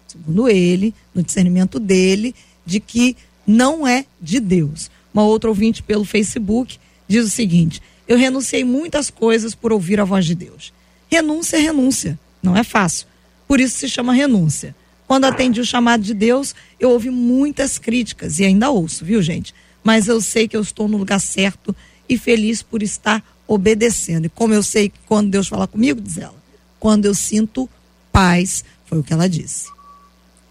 [0.06, 3.16] segundo ele, no discernimento dele, de que
[3.48, 4.92] não é de Deus.
[5.14, 6.78] Uma outra ouvinte pelo Facebook
[7.08, 10.74] diz o seguinte: eu renunciei muitas coisas por ouvir a voz de Deus.
[11.08, 13.06] Renúncia é renúncia, não é fácil.
[13.48, 14.76] Por isso se chama renúncia.
[15.08, 19.54] Quando atendi o chamado de Deus, eu ouvi muitas críticas e ainda ouço, viu, gente?
[19.84, 21.76] Mas eu sei que eu estou no lugar certo
[22.08, 24.26] e feliz por estar obedecendo.
[24.26, 26.36] E como eu sei que quando Deus fala comigo, diz ela,
[26.80, 27.70] quando eu sinto
[28.12, 29.68] paz, foi o que ela disse.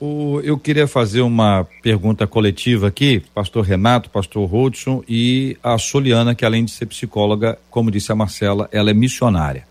[0.00, 6.36] O, eu queria fazer uma pergunta coletiva aqui, pastor Renato, pastor Hudson e a Soliana,
[6.36, 9.66] que além de ser psicóloga, como disse a Marcela, ela é missionária.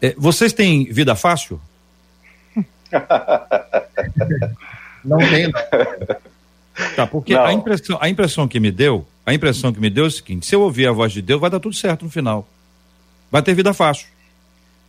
[0.00, 1.60] É, vocês têm vida fácil?
[5.04, 5.52] Não tem.
[6.96, 7.44] Tá, porque Não.
[7.44, 10.46] A, impressão, a impressão que me deu, a impressão que me deu é o seguinte:
[10.46, 12.48] se eu ouvir a voz de Deus, vai dar tudo certo no final.
[13.30, 14.11] Vai ter vida fácil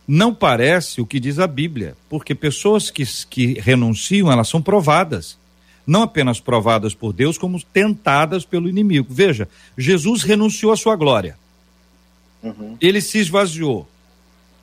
[0.06, 5.38] não parece o que diz a Bíblia, porque pessoas que, que renunciam, elas são provadas.
[5.86, 9.06] Não apenas provadas por Deus, como tentadas pelo inimigo.
[9.10, 11.36] Veja, Jesus renunciou à sua glória.
[12.42, 12.76] Uhum.
[12.80, 13.88] Ele se esvaziou.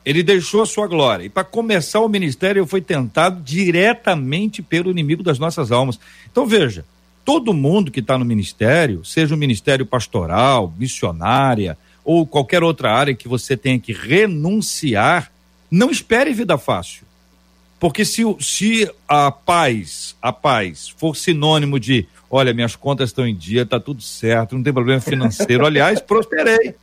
[0.04, 1.26] Ele deixou a sua glória.
[1.26, 6.00] E para começar o ministério, ele foi tentado diretamente pelo inimigo das nossas almas.
[6.32, 6.86] Então veja,
[7.24, 13.16] todo mundo que está no ministério, seja o ministério pastoral, missionária, ou qualquer outra área
[13.16, 15.32] que você tenha que renunciar,
[15.70, 17.04] não espere vida fácil.
[17.80, 23.36] Porque se, se a paz, a paz for sinônimo de, olha, minhas contas estão em
[23.36, 26.76] dia, tá tudo certo, não tem problema financeiro, aliás, prosperei.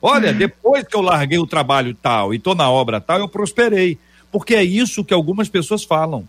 [0.00, 3.98] Olha, depois que eu larguei o trabalho tal e tô na obra tal, eu prosperei.
[4.30, 6.28] Porque é isso que algumas pessoas falam.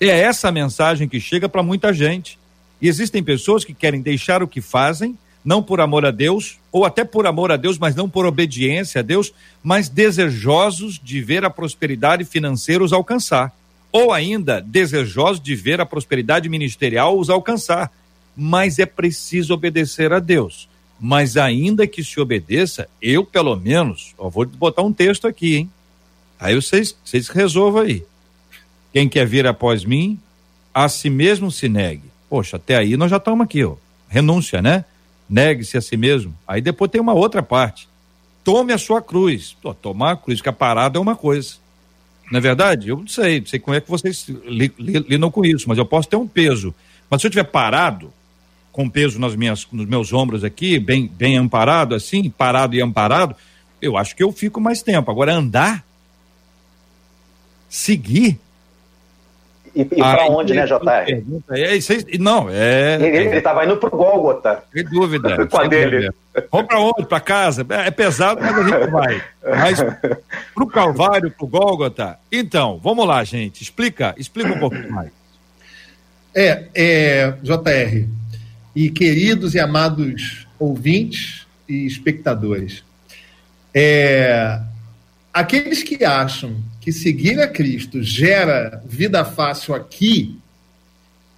[0.00, 2.38] É essa mensagem que chega para muita gente.
[2.80, 6.84] E existem pessoas que querem deixar o que fazem não por amor a Deus, ou
[6.84, 9.32] até por amor a Deus, mas não por obediência a Deus,
[9.62, 13.54] mas desejosos de ver a prosperidade financeira os alcançar.
[13.92, 17.92] Ou ainda desejosos de ver a prosperidade ministerial os alcançar.
[18.36, 20.68] Mas é preciso obedecer a Deus.
[20.98, 25.70] Mas ainda que se obedeça, eu pelo menos, ó, vou botar um texto aqui, hein?
[26.40, 28.02] Aí vocês, vocês resolvam aí.
[28.92, 30.18] Quem quer vir após mim,
[30.74, 32.10] a si mesmo se negue.
[32.28, 33.76] Poxa, até aí nós já estamos aqui, ó.
[34.08, 34.84] Renúncia, né?
[35.28, 36.36] Negue-se a si mesmo.
[36.46, 37.88] Aí depois tem uma outra parte.
[38.44, 39.56] Tome a sua cruz.
[39.60, 41.56] Pô, tomar a cruz, ficar parado é uma coisa.
[42.30, 42.88] Não é verdade?
[42.88, 46.08] Eu não sei, não sei como é que vocês lidam com isso, mas eu posso
[46.08, 46.74] ter um peso.
[47.08, 48.12] Mas se eu estiver parado,
[48.72, 53.34] com peso nas minhas, nos meus ombros aqui, bem, bem amparado assim, parado e amparado,
[53.80, 55.10] eu acho que eu fico mais tempo.
[55.10, 55.84] Agora andar,
[57.68, 58.38] seguir,
[59.76, 61.22] e, e para onde, né, JR?
[61.50, 62.94] É, isso aí, não, é.
[62.94, 64.64] Ele estava indo pro Gólgota.
[64.72, 65.44] Sem dúvida.
[65.46, 66.10] Com a dele.
[66.50, 67.06] Vamos para onde?
[67.06, 67.66] Para casa?
[67.68, 69.22] É, é, pesado, mas a gente vai.
[69.44, 69.84] Mas
[70.54, 72.18] pro Calvário, pro Gólgota.
[72.32, 73.62] Então, vamos lá, gente.
[73.62, 75.10] Explica, explica um pouquinho mais.
[76.34, 78.08] É, é, JR,
[78.74, 82.82] e queridos e amados ouvintes e espectadores,
[83.74, 84.58] é,
[85.34, 90.38] aqueles que acham que seguir a Cristo gera vida fácil aqui,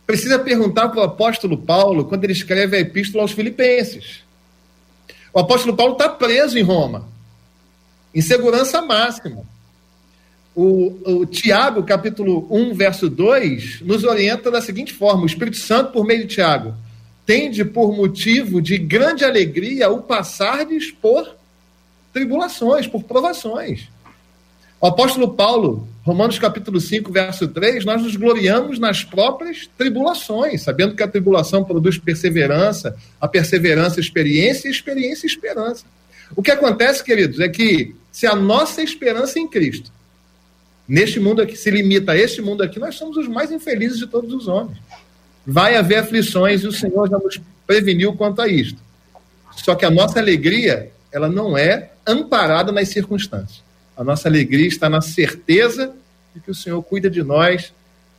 [0.07, 4.23] precisa perguntar para o apóstolo Paulo quando ele escreve a epístola aos Filipenses.
[5.33, 7.09] O apóstolo Paulo está preso em Roma,
[8.15, 9.43] em segurança máxima.
[10.55, 15.93] O, o, Tiago, capítulo 1, verso 2, nos orienta da seguinte forma: o Espírito Santo,
[15.93, 16.75] por meio de Tiago,
[17.25, 21.39] tende por motivo de grande alegria o passardes por
[22.13, 23.89] tribulações, por provações.
[24.81, 30.95] O apóstolo Paulo, Romanos capítulo 5, verso 3, nós nos gloriamos nas próprias tribulações, sabendo
[30.95, 35.85] que a tribulação produz perseverança, a perseverança, experiência, e experiência, esperança.
[36.37, 39.91] O que acontece, queridos, é que se a nossa esperança em Cristo,
[40.87, 44.07] neste mundo aqui, se limita a este mundo aqui, nós somos os mais infelizes de
[44.07, 44.79] todos os homens.
[45.45, 48.79] Vai haver aflições e o Senhor já nos preveniu quanto a isto.
[49.57, 53.67] Só que a nossa alegria, ela não é amparada nas circunstâncias.
[53.99, 55.93] A nossa alegria está na certeza
[56.33, 57.75] de que o Senhor cuida de nós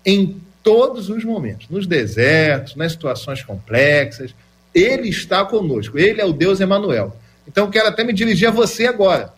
[0.06, 4.36] em todos os momentos, nos desertos, nas situações complexas.
[4.76, 5.98] Ele está conosco.
[5.98, 7.15] Ele é o Deus Emanuel.
[7.48, 9.34] Então quero até me dirigir a você agora.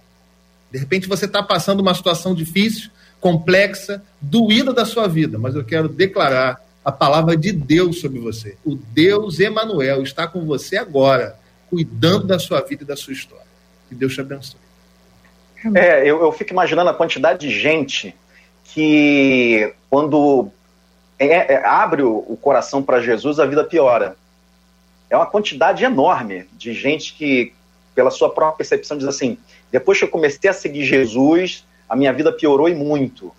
[0.71, 5.63] De repente você está passando uma situação difícil, complexa, doída da sua vida, mas eu
[5.63, 8.57] quero declarar a palavra de Deus sobre você.
[8.65, 11.37] O Deus Emanuel está com você agora,
[11.69, 13.45] cuidando da sua vida e da sua história.
[13.87, 14.60] Que Deus te abençoe.
[15.75, 18.15] É, eu, eu fico imaginando a quantidade de gente
[18.63, 20.49] que, quando
[21.19, 24.15] é, é, abre o, o coração para Jesus, a vida piora.
[25.09, 27.53] É uma quantidade enorme de gente que,
[27.93, 29.37] pela sua própria percepção, diz assim:
[29.71, 33.33] depois que eu comecei a seguir Jesus, a minha vida piorou e muito.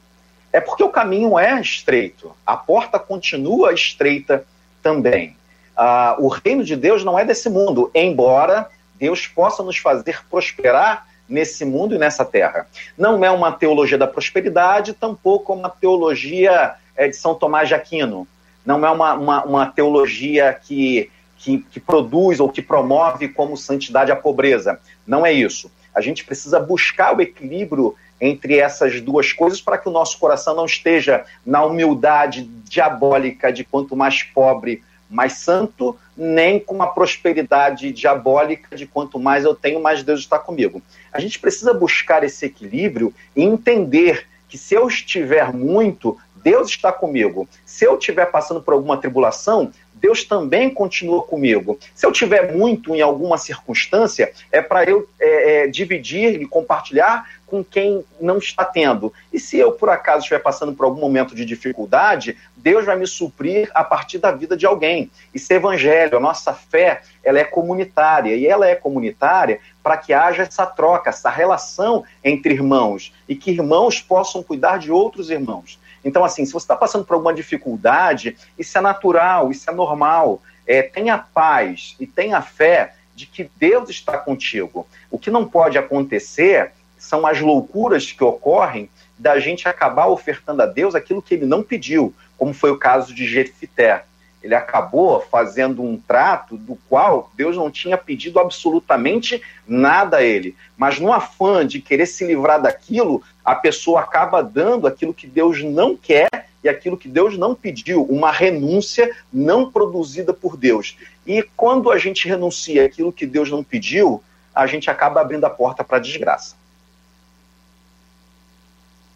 [0.52, 4.44] É porque o caminho é estreito, a porta continua estreita
[4.82, 5.34] também.
[5.74, 11.08] Ah, o reino de Deus não é desse mundo, embora Deus possa nos fazer prosperar
[11.32, 12.66] nesse mundo e nessa terra.
[12.96, 18.28] Não é uma teologia da prosperidade, tampouco uma teologia é, de São Tomás de Aquino.
[18.64, 24.12] Não é uma, uma, uma teologia que, que, que produz ou que promove como santidade
[24.12, 24.78] a pobreza.
[25.06, 25.72] Não é isso.
[25.94, 30.54] A gente precisa buscar o equilíbrio entre essas duas coisas para que o nosso coração
[30.54, 37.92] não esteja na humildade diabólica de quanto mais pobre, mais santo, nem com uma prosperidade
[37.92, 40.80] diabólica de quanto mais eu tenho, mais Deus está comigo.
[41.12, 46.92] A gente precisa buscar esse equilíbrio e entender que se eu estiver muito, Deus está
[46.92, 47.48] comigo.
[47.64, 49.72] Se eu estiver passando por alguma tribulação,
[50.02, 51.78] Deus também continua comigo.
[51.94, 57.24] Se eu tiver muito em alguma circunstância, é para eu é, é, dividir e compartilhar
[57.46, 59.12] com quem não está tendo.
[59.32, 63.06] E se eu, por acaso, estiver passando por algum momento de dificuldade, Deus vai me
[63.06, 65.08] suprir a partir da vida de alguém.
[65.32, 68.34] Isso é evangelho, a nossa fé, ela é comunitária.
[68.34, 73.12] E ela é comunitária para que haja essa troca, essa relação entre irmãos.
[73.28, 75.78] E que irmãos possam cuidar de outros irmãos.
[76.04, 80.42] Então, assim, se você está passando por alguma dificuldade, isso é natural, isso é normal.
[80.66, 84.86] É, tenha paz e tenha fé de que Deus está contigo.
[85.10, 88.88] O que não pode acontecer são as loucuras que ocorrem
[89.18, 93.14] da gente acabar ofertando a Deus aquilo que ele não pediu, como foi o caso
[93.14, 94.04] de Jefité
[94.42, 100.56] ele acabou fazendo um trato do qual Deus não tinha pedido absolutamente nada a ele.
[100.76, 105.62] Mas no afã de querer se livrar daquilo, a pessoa acaba dando aquilo que Deus
[105.62, 106.28] não quer
[106.62, 110.96] e aquilo que Deus não pediu, uma renúncia não produzida por Deus.
[111.26, 114.22] E quando a gente renuncia aquilo que Deus não pediu,
[114.54, 116.56] a gente acaba abrindo a porta para a desgraça.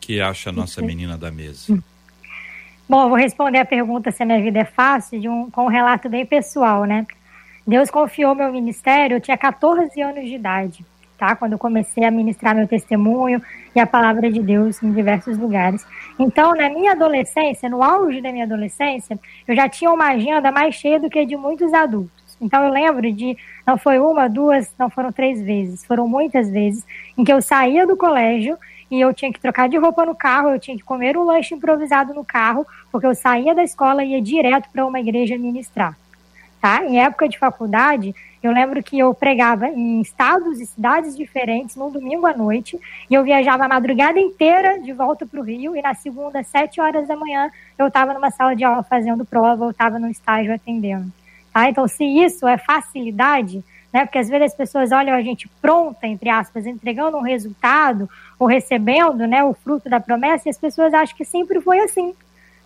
[0.00, 1.82] Que acha a nossa menina da mesa?
[2.88, 5.68] Bom, vou responder a pergunta se a minha vida é fácil de um, com um
[5.68, 7.04] relato bem pessoal, né?
[7.66, 10.86] Deus confiou meu ministério, eu tinha 14 anos de idade,
[11.18, 11.34] tá?
[11.34, 13.42] Quando eu comecei a ministrar meu testemunho
[13.74, 15.84] e a palavra de Deus em diversos lugares.
[16.16, 19.18] Então, na minha adolescência, no auge da minha adolescência,
[19.48, 22.38] eu já tinha uma agenda mais cheia do que de muitos adultos.
[22.40, 26.86] Então, eu lembro de, não foi uma, duas, não foram três vezes, foram muitas vezes,
[27.18, 28.56] em que eu saía do colégio
[28.90, 31.54] e eu tinha que trocar de roupa no carro, eu tinha que comer um lanche
[31.54, 35.96] improvisado no carro, porque eu saía da escola e ia direto para uma igreja ministrar.
[36.60, 36.84] tá?
[36.84, 41.90] Em época de faculdade, eu lembro que eu pregava em estados e cidades diferentes num
[41.90, 42.78] domingo à noite
[43.10, 46.80] e eu viajava a madrugada inteira de volta para o Rio e na segunda, sete
[46.80, 50.54] horas da manhã, eu estava numa sala de aula fazendo prova, eu estava no estágio
[50.54, 51.12] atendendo.
[51.52, 51.68] Tá?
[51.68, 54.04] Então, se isso é facilidade, né?
[54.04, 58.46] Porque às vezes as pessoas olham a gente pronta, entre aspas, entregando um resultado ou
[58.46, 62.14] recebendo, né, o fruto da promessa, e as pessoas acham que sempre foi assim.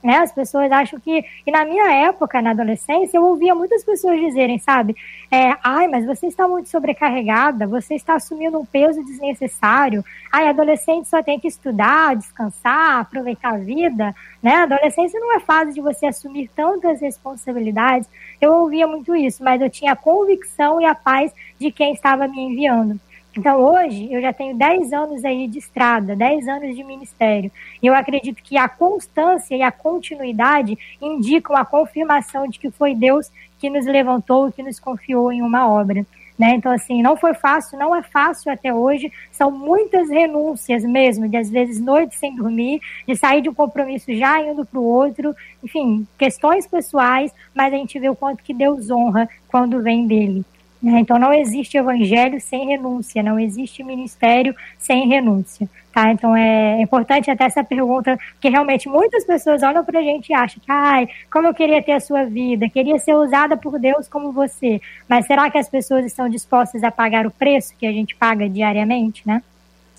[0.02, 0.16] Né?
[0.16, 1.24] As pessoas acham que.
[1.46, 4.96] E na minha época, na adolescência, eu ouvia muitas pessoas dizerem, sabe?
[5.30, 10.04] É, Ai, mas você está muito sobrecarregada, você está assumindo um peso desnecessário.
[10.32, 14.14] Ai, adolescente só tem que estudar, descansar, aproveitar a vida.
[14.42, 14.54] Né?
[14.54, 18.08] Adolescência não é fase de você assumir tantas responsabilidades.
[18.40, 22.26] Eu ouvia muito isso, mas eu tinha a convicção e a paz de quem estava
[22.26, 22.98] me enviando.
[23.36, 27.50] Então, hoje, eu já tenho 10 anos aí de estrada, 10 anos de ministério.
[27.80, 32.94] E eu acredito que a constância e a continuidade indicam a confirmação de que foi
[32.94, 36.04] Deus que nos levantou que nos confiou em uma obra.
[36.36, 36.54] Né?
[36.54, 39.12] Então, assim, não foi fácil, não é fácil até hoje.
[39.30, 44.06] São muitas renúncias mesmo, de às vezes noites sem dormir, de sair de um compromisso
[44.16, 45.36] já indo para o outro.
[45.62, 50.42] Enfim, questões pessoais, mas a gente vê o quanto que Deus honra quando vem dele.
[50.82, 51.00] Né?
[51.00, 55.68] Então não existe evangelho sem renúncia, não existe ministério sem renúncia.
[55.92, 56.12] Tá?
[56.12, 60.34] Então é importante até essa pergunta, porque realmente muitas pessoas olham para a gente e
[60.34, 64.08] acham que, ai, como eu queria ter a sua vida, queria ser usada por Deus
[64.08, 64.80] como você.
[65.08, 68.48] Mas será que as pessoas estão dispostas a pagar o preço que a gente paga
[68.48, 69.42] diariamente, né?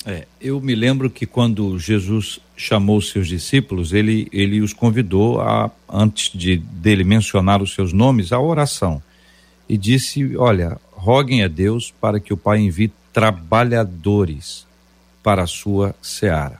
[0.04, 5.70] É, eu me lembro que quando Jesus chamou seus discípulos, ele, ele os convidou a,
[5.88, 9.00] antes de dele mencionar os seus nomes, a oração
[9.72, 14.68] e disse: Olha, roguem a Deus para que o Pai envie trabalhadores
[15.24, 16.60] para a sua seara.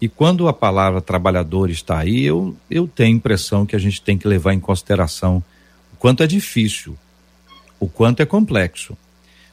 [0.00, 4.00] E quando a palavra trabalhador está aí, eu, eu tenho a impressão que a gente
[4.00, 5.44] tem que levar em consideração
[5.92, 6.96] o quanto é difícil,
[7.78, 8.96] o quanto é complexo.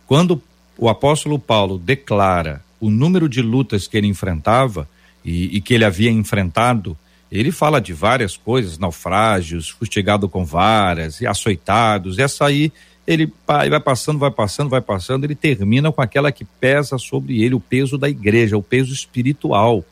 [0.07, 0.41] Quando
[0.77, 4.87] o apóstolo Paulo declara o número de lutas que ele enfrentava
[5.23, 6.97] e, e que ele havia enfrentado
[7.31, 12.19] ele fala de várias coisas, naufrágios, fustigado com varas e açoitados.
[12.19, 12.71] Essa aí,
[13.05, 17.55] ele vai passando, vai passando, vai passando, ele termina com aquela que pesa sobre ele
[17.55, 19.83] o peso da igreja, o peso espiritual,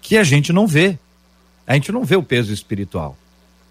[0.00, 0.98] que a gente não vê.
[1.66, 3.16] A gente não vê o peso espiritual.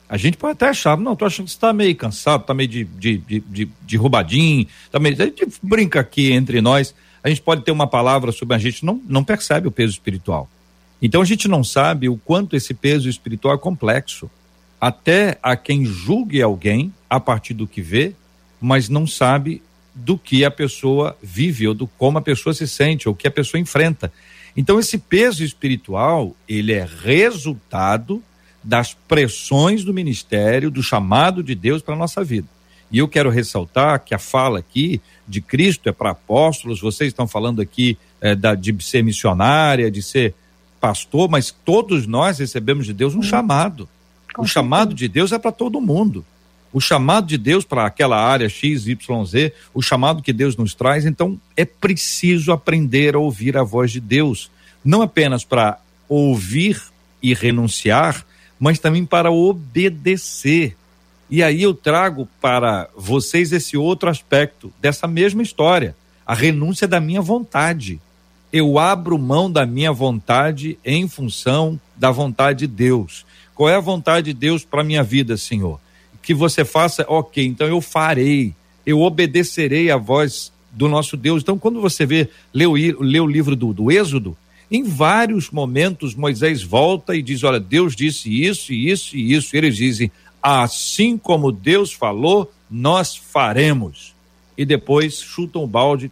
[0.07, 2.69] A gente pode até achar, não, tô achando que você tá meio cansado, tá meio
[2.69, 5.15] de, de, de, de, de roubadinho, tá meio.
[5.19, 8.85] A gente brinca aqui entre nós, a gente pode ter uma palavra sobre a gente,
[8.85, 10.47] não, não percebe o peso espiritual.
[11.01, 14.29] Então a gente não sabe o quanto esse peso espiritual é complexo.
[14.79, 18.13] Até a quem julgue alguém a partir do que vê,
[18.59, 19.61] mas não sabe
[19.93, 23.27] do que a pessoa vive ou do como a pessoa se sente ou o que
[23.27, 24.11] a pessoa enfrenta.
[24.55, 28.21] Então esse peso espiritual, ele é resultado
[28.63, 32.47] das pressões do ministério, do chamado de Deus para nossa vida.
[32.91, 37.27] E eu quero ressaltar que a fala aqui de Cristo é para apóstolos, vocês estão
[37.27, 40.33] falando aqui é, da, de ser missionária, de ser
[40.85, 43.89] pastor, mas todos nós recebemos de Deus um chamado.
[44.37, 46.23] o chamado de Deus é para todo mundo.
[46.71, 50.75] O chamado de Deus para aquela área X, Y, Z, o chamado que Deus nos
[50.75, 54.51] traz, então é preciso aprender a ouvir a voz de Deus,
[54.83, 56.79] não apenas para ouvir
[57.19, 58.23] e renunciar,
[58.59, 60.77] mas também para obedecer.
[61.31, 66.99] E aí eu trago para vocês esse outro aspecto dessa mesma história, a renúncia da
[66.99, 67.99] minha vontade
[68.55, 73.25] eu abro mão da minha vontade em função da vontade de Deus.
[73.53, 75.77] Qual é a vontade de Deus para minha vida, Senhor?
[76.21, 78.53] Que você faça, ok, então eu farei,
[78.85, 81.43] eu obedecerei à voz do nosso Deus.
[81.43, 84.37] Então, quando você vê, lê o, lê o livro do, do Êxodo,
[84.71, 89.53] em vários momentos Moisés volta e diz: Olha, Deus disse isso, e isso e isso.
[89.53, 90.09] E eles dizem:
[90.41, 94.15] Assim como Deus falou, nós faremos.
[94.57, 96.09] E depois chutam o balde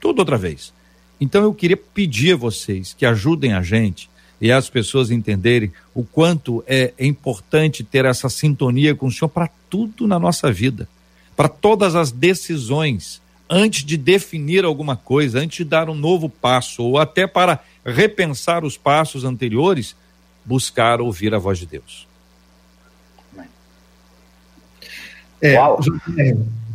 [0.00, 0.73] tudo outra vez.
[1.20, 6.04] Então eu queria pedir a vocês que ajudem a gente e as pessoas entenderem o
[6.04, 10.88] quanto é importante ter essa sintonia com o Senhor para tudo na nossa vida,
[11.36, 16.82] para todas as decisões, antes de definir alguma coisa, antes de dar um novo passo,
[16.82, 19.96] ou até para repensar os passos anteriores,
[20.44, 22.06] buscar ouvir a voz de Deus.
[25.40, 25.78] É, Uau.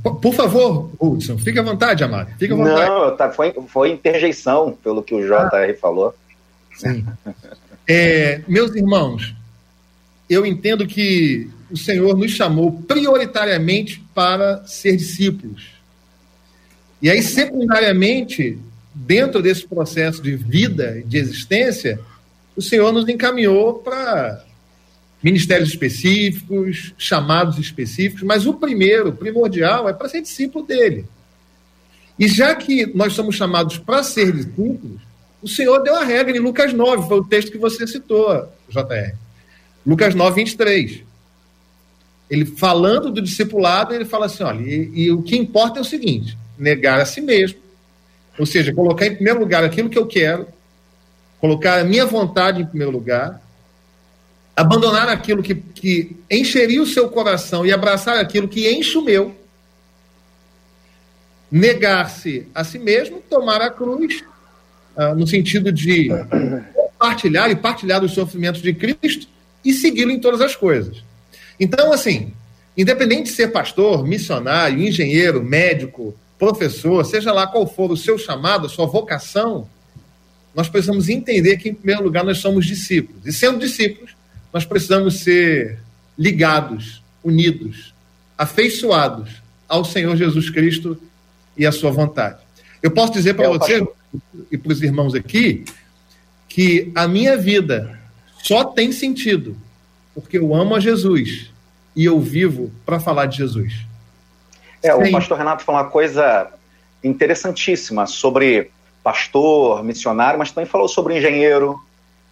[0.04, 2.32] Por favor, Hudson, fique à vontade, Amado.
[2.38, 2.90] Fique à vontade.
[2.90, 6.16] Não, tá, foi, foi interjeição, pelo que o JR ah, falou.
[6.76, 7.06] Sim.
[7.88, 9.36] É, meus irmãos,
[10.30, 15.72] eu entendo que o Senhor nos chamou prioritariamente para ser discípulos.
[17.02, 18.58] E aí, secundariamente,
[18.94, 22.00] dentro desse processo de vida, de existência,
[22.56, 24.44] o Senhor nos encaminhou para
[25.22, 31.06] ministérios específicos, chamados específicos, mas o primeiro, primordial, é para ser discípulo dele.
[32.18, 35.02] E já que nós somos chamados para ser discípulos,
[35.42, 39.16] o Senhor deu a regra em Lucas 9, foi o texto que você citou, JR.
[39.86, 41.04] Lucas 9, 23.
[42.30, 45.86] Ele falando do discipulado, ele fala assim: olha, e, e o que importa é o
[45.86, 47.60] seguinte: negar a si mesmo,
[48.38, 50.48] ou seja, colocar em primeiro lugar aquilo que eu quero,
[51.40, 53.42] colocar a minha vontade em primeiro lugar,
[54.60, 59.34] abandonar aquilo que, que encheria o seu coração e abraçar aquilo que enche o meu,
[61.50, 64.22] negar-se a si mesmo, tomar a cruz,
[64.98, 66.10] uh, no sentido de
[66.98, 69.28] partilhar e partilhar os sofrimentos de Cristo
[69.64, 71.02] e segui-lo em todas as coisas.
[71.58, 72.34] Então, assim,
[72.76, 78.66] independente de ser pastor, missionário, engenheiro, médico, professor, seja lá qual for o seu chamado,
[78.66, 79.70] a sua vocação,
[80.54, 83.26] nós precisamos entender que, em primeiro lugar, nós somos discípulos.
[83.26, 84.19] E sendo discípulos,
[84.54, 85.80] nós precisamos ser
[86.18, 87.94] ligados, unidos,
[88.38, 91.00] afeiçoados ao Senhor Jesus Cristo
[91.56, 92.40] e à sua vontade.
[92.82, 93.88] Eu posso dizer para é você
[94.52, 95.66] e para os irmãos aqui
[96.48, 98.00] que a minha vida
[98.44, 99.56] só tem sentido
[100.14, 101.52] porque eu amo a Jesus
[101.96, 103.86] e eu vivo para falar de Jesus.
[104.82, 105.10] É, Sem...
[105.10, 106.52] o pastor Renato falou uma coisa
[107.04, 108.72] interessantíssima sobre
[109.04, 111.80] pastor, missionário, mas também falou sobre o engenheiro,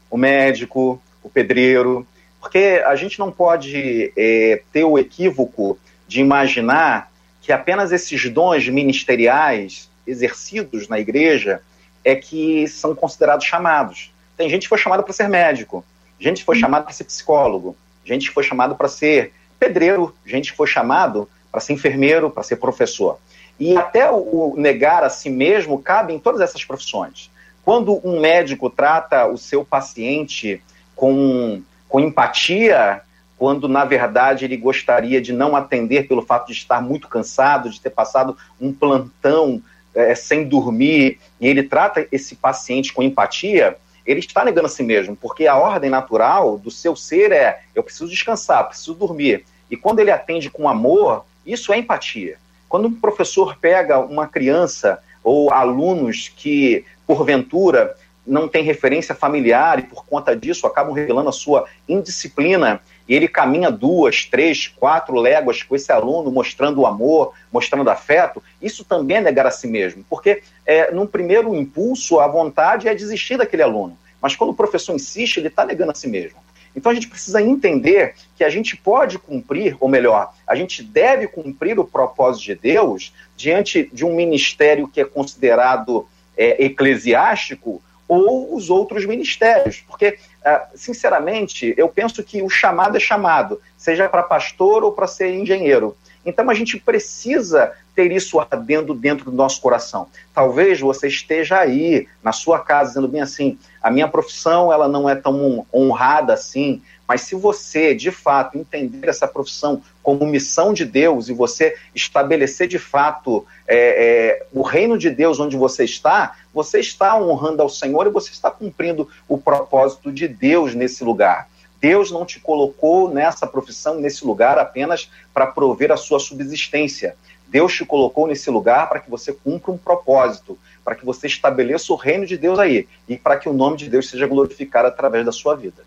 [0.10, 2.08] o médico, o pedreiro,
[2.40, 7.12] porque a gente não pode é, ter o equívoco de imaginar
[7.42, 11.62] que apenas esses dons ministeriais exercidos na igreja
[12.04, 14.12] é que são considerados chamados.
[14.38, 15.84] Tem gente que foi chamada para ser médico,
[16.20, 17.76] gente que foi chamada para ser psicólogo,
[18.06, 22.44] gente que foi chamado para ser pedreiro, gente que foi chamado para ser enfermeiro, para
[22.44, 23.20] ser professor.
[23.60, 27.30] E até o negar a si mesmo cabe em todas essas profissões.
[27.66, 30.62] Quando um médico trata o seu paciente
[30.98, 33.02] com, com empatia,
[33.38, 37.80] quando na verdade ele gostaria de não atender pelo fato de estar muito cansado, de
[37.80, 39.62] ter passado um plantão
[39.96, 44.84] é, sem dormir, e ele trata esse paciente com empatia, ele está negando a si
[44.84, 49.46] mesmo, porque a ordem natural do seu ser é: eu preciso descansar, preciso dormir.
[49.70, 52.38] E quando ele atende com amor, isso é empatia.
[52.68, 57.96] Quando um professor pega uma criança ou alunos que, porventura,
[58.28, 62.82] não tem referência familiar e por conta disso acabam revelando a sua indisciplina.
[63.08, 68.44] E ele caminha duas, três, quatro léguas com esse aluno, mostrando o amor, mostrando afeto,
[68.62, 72.94] isso também é negar a si mesmo, porque é, num primeiro impulso a vontade é
[72.94, 76.38] desistir daquele aluno, mas quando o professor insiste, ele está negando a si mesmo.
[76.76, 81.28] Então a gente precisa entender que a gente pode cumprir, ou melhor, a gente deve
[81.28, 86.08] cumprir o propósito de Deus diante de um ministério que é considerado
[86.38, 89.84] é, eclesiástico, ou os outros ministérios.
[89.88, 95.08] Porque, ah, sinceramente, eu penso que o chamado é chamado, seja para pastor ou para
[95.08, 95.96] ser engenheiro.
[96.26, 100.08] Então a gente precisa ter isso ardendo dentro do nosso coração.
[100.34, 105.10] Talvez você esteja aí na sua casa dizendo bem assim: a minha profissão ela não
[105.10, 110.84] é tão honrada assim, mas se você, de fato, entender essa profissão como missão de
[110.84, 116.36] Deus e você estabelecer de fato é, é, o reino de Deus onde você está,
[116.54, 121.48] você está honrando ao Senhor e você está cumprindo o propósito de Deus nesse lugar.
[121.80, 127.16] Deus não te colocou nessa profissão, nesse lugar, apenas para prover a sua subsistência.
[127.48, 131.94] Deus te colocou nesse lugar para que você cumpra um propósito, para que você estabeleça
[131.94, 135.26] o reino de Deus aí e para que o nome de Deus seja glorificado através
[135.26, 135.86] da sua vida.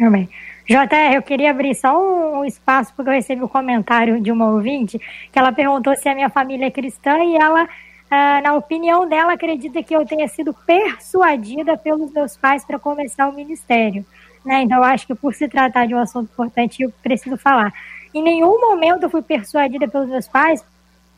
[0.00, 0.28] Amém.
[0.66, 4.98] JR, eu queria abrir só um espaço, porque eu recebi um comentário de uma ouvinte,
[4.98, 7.68] que ela perguntou se a minha família é cristã e ela,
[8.10, 13.28] ah, na opinião dela, acredita que eu tenha sido persuadida pelos meus pais para começar
[13.28, 14.06] o ministério.
[14.44, 14.62] Né?
[14.62, 17.72] Então, eu acho que por se tratar de um assunto importante, eu preciso falar.
[18.14, 20.64] Em nenhum momento eu fui persuadida pelos meus pais,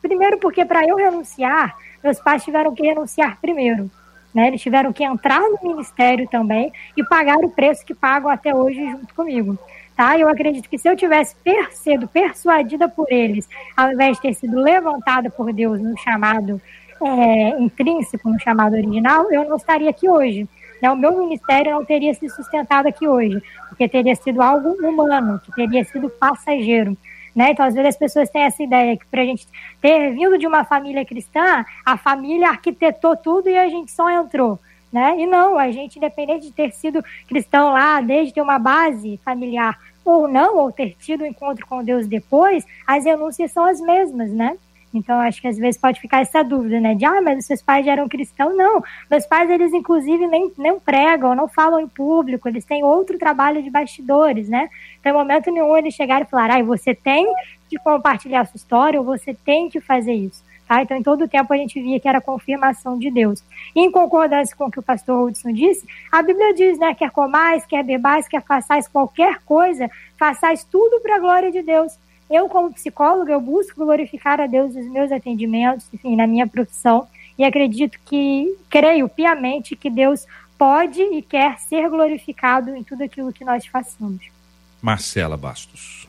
[0.01, 3.89] primeiro porque para eu renunciar, meus pais tiveram que renunciar primeiro.
[4.33, 4.47] Né?
[4.47, 8.79] Eles tiveram que entrar no ministério também e pagar o preço que pagam até hoje
[8.91, 9.57] junto comigo.
[9.95, 10.17] Tá?
[10.17, 11.35] Eu acredito que se eu tivesse
[11.71, 16.59] sido persuadida por eles, ao invés de ter sido levantada por Deus no chamado
[17.01, 20.47] é, intrínseco, no chamado original, eu não estaria aqui hoje.
[20.81, 20.89] Né?
[20.89, 25.53] O meu ministério não teria se sustentado aqui hoje, porque teria sido algo humano, que
[25.53, 26.97] teria sido passageiro.
[27.35, 27.51] Né?
[27.51, 29.47] Então, às vezes, as pessoas têm essa ideia que, para a gente
[29.81, 34.59] ter vindo de uma família cristã, a família arquitetou tudo e a gente só entrou.
[34.91, 35.21] Né?
[35.21, 39.79] E não, a gente, independente de ter sido cristão lá, desde ter uma base familiar
[40.05, 44.29] ou não, ou ter tido um encontro com Deus depois, as renúncias são as mesmas,
[44.31, 44.55] né?
[44.93, 46.93] Então, acho que às vezes pode ficar essa dúvida, né?
[46.93, 48.55] De, ah, mas os seus pais já eram cristãos.
[48.55, 53.17] Não, meus pais, eles inclusive nem, nem pregam, não falam em público, eles têm outro
[53.17, 54.69] trabalho de bastidores, né?
[54.99, 57.25] Então, em momento nenhum, eles chegaram e falaram, ah, você tem
[57.69, 60.43] de compartilhar a sua história ou você tem que fazer isso.
[60.67, 60.81] Tá?
[60.81, 63.43] Então, em todo o tempo, a gente via que era confirmação de Deus.
[63.75, 67.11] E em concordância com o que o pastor Hudson disse, a Bíblia diz, né, quer
[67.11, 71.97] comais, quer bebais, quer façais qualquer coisa, façais tudo para a glória de Deus.
[72.29, 77.07] Eu, como psicóloga, eu busco glorificar a Deus nos meus atendimentos, enfim, na minha profissão,
[77.37, 80.25] e acredito que, creio piamente que Deus
[80.57, 84.21] pode e quer ser glorificado em tudo aquilo que nós façamos.
[84.81, 86.07] Marcela Bastos.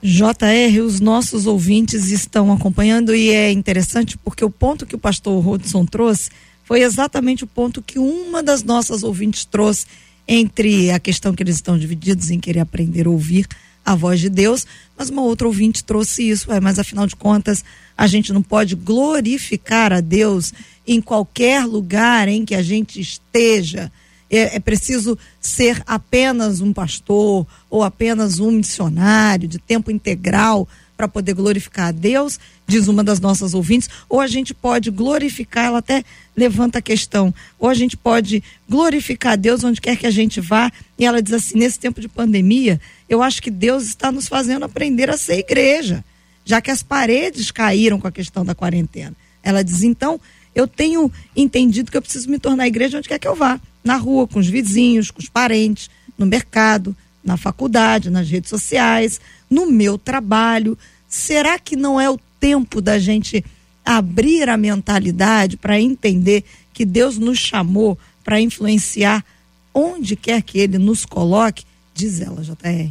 [0.00, 5.42] JR, os nossos ouvintes estão acompanhando e é interessante porque o ponto que o pastor
[5.42, 6.30] Rodson trouxe
[6.62, 9.86] foi exatamente o ponto que uma das nossas ouvintes trouxe
[10.26, 13.48] entre a questão que eles estão divididos em querer aprender a ouvir
[13.84, 14.66] a voz de Deus,
[14.96, 17.64] mas uma outra ouvinte trouxe isso, é, mas afinal de contas,
[17.96, 20.52] a gente não pode glorificar a Deus
[20.86, 23.90] em qualquer lugar em que a gente esteja.
[24.30, 31.08] É, é, preciso ser apenas um pastor ou apenas um missionário de tempo integral para
[31.08, 35.78] poder glorificar a Deus, diz uma das nossas ouvintes, ou a gente pode glorificar, ela
[35.78, 36.04] até
[36.36, 40.70] levanta a questão, ou a gente pode glorificar Deus onde quer que a gente vá,
[40.98, 44.64] e ela diz assim: nesse tempo de pandemia, eu acho que Deus está nos fazendo
[44.64, 46.04] aprender a ser igreja,
[46.44, 49.16] já que as paredes caíram com a questão da quarentena.
[49.42, 50.20] Ela diz: então,
[50.54, 53.96] eu tenho entendido que eu preciso me tornar igreja onde quer que eu vá na
[53.96, 55.88] rua, com os vizinhos, com os parentes,
[56.18, 56.94] no mercado,
[57.24, 60.76] na faculdade, nas redes sociais, no meu trabalho.
[61.08, 63.44] Será que não é o tempo da gente
[63.84, 69.24] abrir a mentalidade para entender que Deus nos chamou para influenciar
[69.72, 71.64] onde quer que Ele nos coloque?
[71.94, 72.90] Diz ela, JR.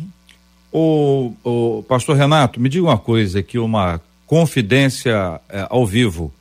[0.71, 6.31] O, o pastor Renato, me diga uma coisa aqui, uma confidência é, ao vivo.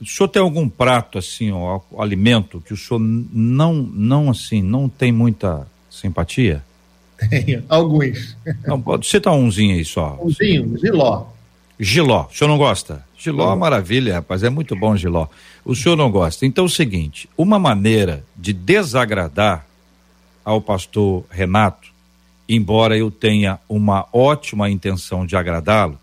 [0.00, 4.88] O senhor tem algum prato assim, ó, alimento que o senhor não, não assim, não
[4.88, 6.62] tem muita simpatia?
[7.30, 8.36] Tenho, alguns.
[8.66, 10.18] Não, pode citar umzinho aí só.
[10.22, 11.26] Umzinho, giló.
[11.78, 13.04] Giló, o senhor não gosta?
[13.18, 15.26] Giló é maravilha, rapaz, é muito bom giló.
[15.64, 16.46] O senhor não gosta.
[16.46, 19.66] Então é o seguinte, uma maneira de desagradar
[20.44, 21.88] ao pastor Renato,
[22.48, 25.98] embora eu tenha uma ótima intenção de agradá-lo,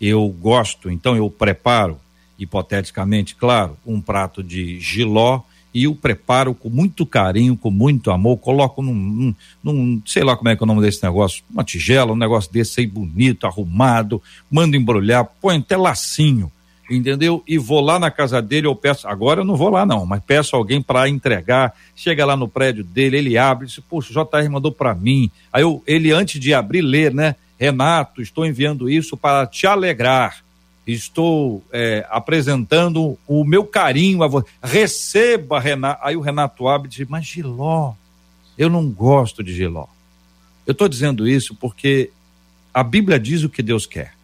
[0.00, 1.98] eu gosto, então eu preparo
[2.38, 5.40] hipoteticamente, claro, um prato de giló
[5.74, 10.36] e o preparo com muito carinho, com muito amor, coloco num, num, num, sei lá
[10.36, 13.44] como é que é o nome desse negócio, uma tigela, um negócio desse aí bonito,
[13.44, 16.50] arrumado, mando embrulhar, põe até lacinho,
[16.88, 17.42] entendeu?
[17.44, 20.22] E vou lá na casa dele, eu peço, agora eu não vou lá não, mas
[20.24, 24.48] peço alguém para entregar, chega lá no prédio dele, ele abre, diz, poxa, o JR
[24.48, 27.34] mandou para mim, aí eu, ele antes de abrir, lê, né?
[27.58, 30.43] Renato, estou enviando isso para te alegrar
[30.86, 34.46] estou é, apresentando o meu carinho a você.
[34.62, 36.00] Receba, Renato.
[36.04, 37.94] Aí o Renato abre e diz, mas Giló,
[38.58, 39.86] eu não gosto de Giló.
[40.66, 42.10] Eu estou dizendo isso porque
[42.72, 44.14] a Bíblia diz o que Deus quer,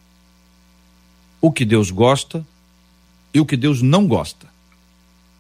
[1.41, 2.45] o que Deus gosta
[3.33, 4.49] e o que Deus não gosta.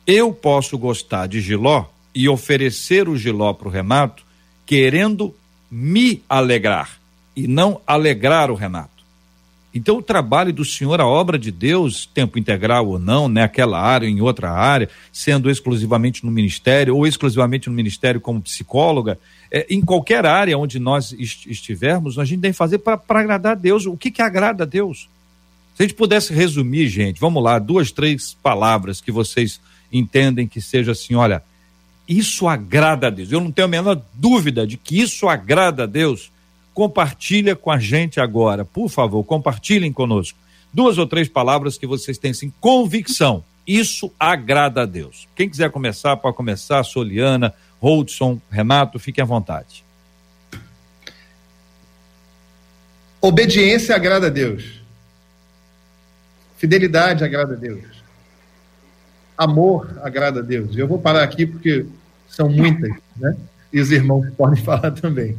[0.07, 4.25] Eu posso gostar de Giló e oferecer o Giló para o Renato,
[4.67, 5.35] querendo
[5.71, 7.01] me alegrar
[7.37, 8.90] e não alegrar o Renato.
[9.73, 13.87] Então, o trabalho do senhor, a obra de Deus, tempo integral ou não, naquela né,
[13.87, 19.19] área, em outra área, sendo exclusivamente no ministério ou exclusivamente no ministério como psicóloga,
[19.51, 23.55] é, em qualquer área onde nós estivermos, a gente tem que fazer para agradar a
[23.55, 23.87] Deus.
[23.87, 25.09] O que, que agrada a Deus?
[25.77, 29.61] Se a gente pudesse resumir, gente, vamos lá, duas, três palavras que vocês
[29.93, 31.45] entendem que seja assim, olha,
[32.09, 33.31] isso agrada a Deus.
[33.31, 36.33] Eu não tenho a menor dúvida de que isso agrada a Deus
[36.81, 38.65] compartilha com a gente agora.
[38.65, 40.39] Por favor, compartilhem conosco.
[40.73, 43.45] Duas ou três palavras que vocês têm assim, convicção.
[43.67, 45.29] Isso agrada a Deus.
[45.37, 46.83] Quem quiser começar, pode começar.
[46.83, 47.53] Soliana,
[47.83, 49.85] Holdson, Renato, fiquem à vontade.
[53.21, 54.81] Obediência agrada a Deus.
[56.57, 57.85] Fidelidade agrada a Deus.
[59.37, 60.75] Amor agrada a Deus.
[60.75, 61.85] Eu vou parar aqui porque
[62.27, 63.37] são muitas, né?
[63.71, 65.37] E os irmãos podem falar também.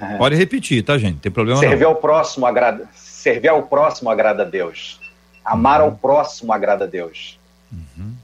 [0.00, 0.16] É.
[0.18, 1.18] Pode repetir, tá, gente?
[1.18, 1.90] Tem problema Servir não.
[1.90, 2.88] ao próximo agrada.
[2.94, 5.00] Servir ao próximo agrada a Deus.
[5.44, 5.86] Amar uhum.
[5.86, 7.38] ao próximo agrada a Deus.
[7.72, 8.14] Uhum.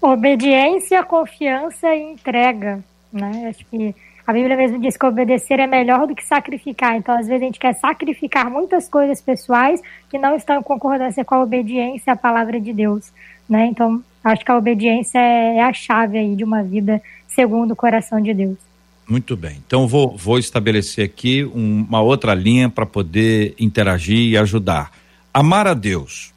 [0.00, 2.82] Obediência, confiança e entrega.
[3.12, 3.48] Né?
[3.48, 3.94] Acho que
[4.26, 6.96] a Bíblia mesmo diz que obedecer é melhor do que sacrificar.
[6.96, 11.24] Então, às vezes, a gente quer sacrificar muitas coisas pessoais que não estão em concordância
[11.24, 13.12] com a obediência à palavra de Deus.
[13.48, 13.66] Né?
[13.66, 18.20] Então, acho que a obediência é a chave aí de uma vida segundo o coração
[18.20, 18.71] de Deus.
[19.08, 19.62] Muito bem.
[19.66, 24.92] Então vou, vou estabelecer aqui um, uma outra linha para poder interagir e ajudar.
[25.34, 26.32] Amar a Deus,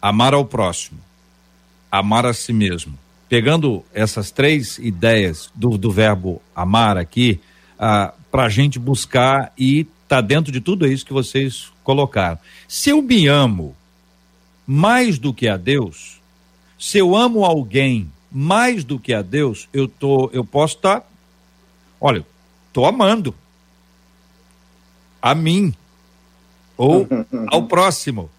[0.00, 0.98] amar ao próximo,
[1.90, 2.98] amar a si mesmo.
[3.28, 7.40] Pegando essas três ideias do, do verbo amar aqui,
[7.78, 12.38] ah, para a gente buscar e tá dentro de tudo isso que vocês colocaram.
[12.68, 13.74] Se eu me amo
[14.66, 16.20] mais do que a Deus,
[16.78, 21.06] se eu amo alguém mais do que a Deus, eu tô, eu posso estar, tá,
[22.00, 22.24] olha,
[22.72, 23.34] tô amando
[25.20, 25.74] a mim
[26.76, 27.08] ou
[27.48, 28.30] ao próximo,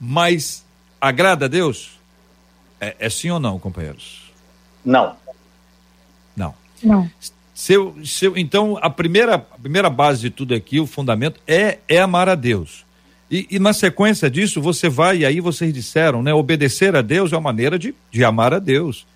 [0.00, 0.64] mas
[1.00, 1.98] agrada a Deus?
[2.80, 4.32] É, é, sim ou não, companheiros?
[4.84, 5.16] Não.
[6.36, 6.54] Não.
[6.82, 7.10] Não.
[7.54, 11.40] Se eu, se eu, então, a primeira, a primeira base de tudo aqui, o fundamento,
[11.46, 12.84] é, é amar a Deus.
[13.30, 16.32] E, e, na sequência disso, você vai, e aí vocês disseram, né?
[16.34, 19.06] Obedecer a Deus é uma maneira de, de amar a Deus,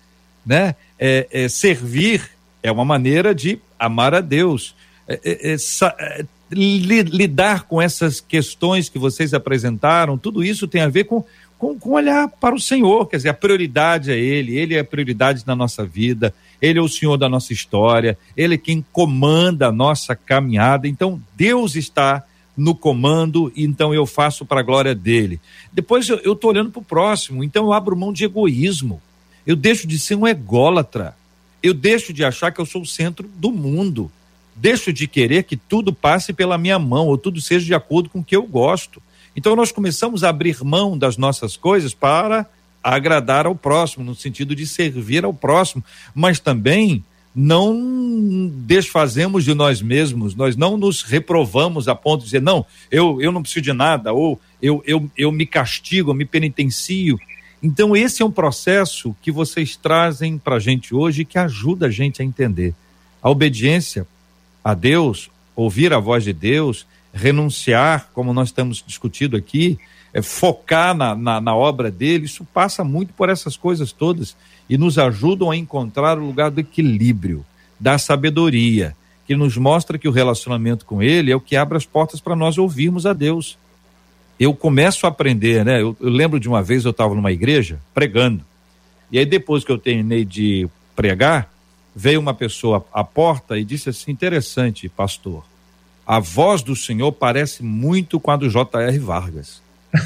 [0.45, 0.75] né?
[0.99, 2.31] É, é servir
[2.63, 4.75] é uma maneira de amar a Deus.
[5.07, 11.05] É, é, é, lidar com essas questões que vocês apresentaram, tudo isso tem a ver
[11.05, 11.23] com,
[11.57, 14.85] com, com olhar para o Senhor, quer dizer, a prioridade é Ele, Ele é a
[14.85, 19.67] prioridade na nossa vida, Ele é o Senhor da nossa história, Ele é quem comanda
[19.67, 22.23] a nossa caminhada, então Deus está
[22.55, 25.39] no comando, então eu faço para a glória dele.
[25.71, 29.01] Depois eu estou olhando para o próximo, então eu abro mão de egoísmo,
[29.47, 31.15] eu deixo de ser um ególatra,
[31.61, 34.11] eu deixo de achar que eu sou o centro do mundo
[34.55, 38.19] deixo de querer que tudo passe pela minha mão ou tudo seja de acordo com
[38.19, 39.01] o que eu gosto.
[39.35, 42.45] Então nós começamos a abrir mão das nossas coisas para
[42.83, 45.83] agradar ao próximo, no sentido de servir ao próximo,
[46.13, 47.03] mas também
[47.33, 53.21] não desfazemos de nós mesmos, nós não nos reprovamos a ponto de dizer, não, eu,
[53.21, 57.17] eu não preciso de nada, ou eu, eu, eu me castigo, eu me penitencio.
[57.63, 61.91] Então, esse é um processo que vocês trazem para a gente hoje que ajuda a
[61.91, 62.73] gente a entender.
[63.21, 64.07] A obediência
[64.63, 69.77] a Deus, ouvir a voz de Deus, renunciar, como nós estamos discutindo aqui,
[70.13, 74.35] é, focar na, na, na, obra dele, isso passa muito por essas coisas todas
[74.69, 77.45] e nos ajudam a encontrar o lugar do equilíbrio,
[77.79, 78.95] da sabedoria,
[79.25, 82.35] que nos mostra que o relacionamento com ele é o que abre as portas para
[82.35, 83.57] nós ouvirmos a Deus.
[84.41, 85.79] Eu começo a aprender, né?
[85.79, 88.43] Eu, eu lembro de uma vez eu estava numa igreja pregando,
[89.11, 91.47] e aí depois que eu terminei de pregar,
[91.95, 95.45] veio uma pessoa à porta e disse assim: interessante, pastor,
[96.07, 98.97] a voz do senhor parece muito com a do J.R.
[98.97, 99.61] Vargas.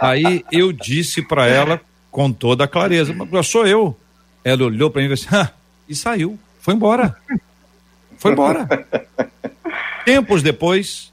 [0.00, 3.96] Aí eu disse para ela com toda a clareza: mas sou eu.
[4.42, 5.52] Ela olhou para mim e disse: ah,
[5.88, 7.14] e saiu, foi embora.
[8.18, 8.66] Foi embora.
[10.04, 11.12] Tempos depois,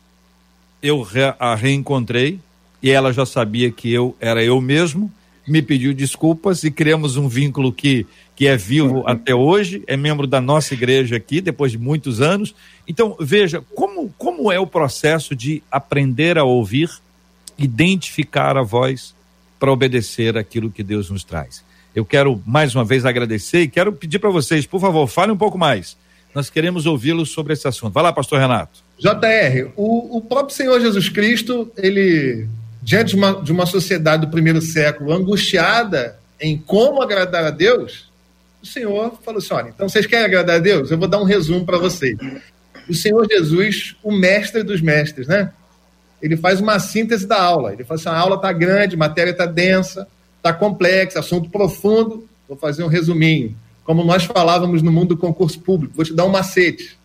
[0.82, 1.06] eu
[1.40, 2.40] a reencontrei
[2.82, 5.12] e ela já sabia que eu era eu mesmo,
[5.48, 8.06] me pediu desculpas e criamos um vínculo que
[8.42, 12.56] que é vivo até hoje, é membro da nossa igreja aqui, depois de muitos anos.
[12.88, 16.90] Então, veja, como, como é o processo de aprender a ouvir,
[17.56, 19.14] identificar a voz
[19.60, 21.64] para obedecer aquilo que Deus nos traz.
[21.94, 25.38] Eu quero mais uma vez agradecer e quero pedir para vocês, por favor, fale um
[25.38, 25.96] pouco mais.
[26.34, 27.94] Nós queremos ouvi-los sobre esse assunto.
[27.94, 28.80] Vai lá, pastor Renato.
[29.02, 32.48] JR, o, o próprio Senhor Jesus Cristo, ele,
[32.84, 38.12] diante de uma, de uma sociedade do primeiro século angustiada em como agradar a Deus,
[38.62, 40.92] o Senhor falou assim: olha, então vocês querem agradar a Deus?
[40.92, 42.16] Eu vou dar um resumo para vocês.
[42.88, 45.52] O Senhor Jesus, o mestre dos mestres, né?
[46.22, 47.74] Ele faz uma síntese da aula.
[47.74, 52.30] Ele fala assim: a aula está grande, a matéria está densa, está complexa, assunto profundo.
[52.48, 53.58] Vou fazer um resuminho.
[53.84, 57.01] Como nós falávamos no mundo do concurso público, vou te dar um macete.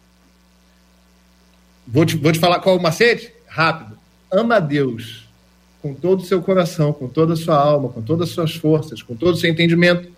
[1.87, 3.32] Vou te, vou te falar qual é o macete?
[3.47, 3.97] Rápido.
[4.30, 5.26] Ama a Deus
[5.80, 9.03] com todo o seu coração, com toda a sua alma, com todas as suas forças,
[9.03, 10.11] com todo o seu entendimento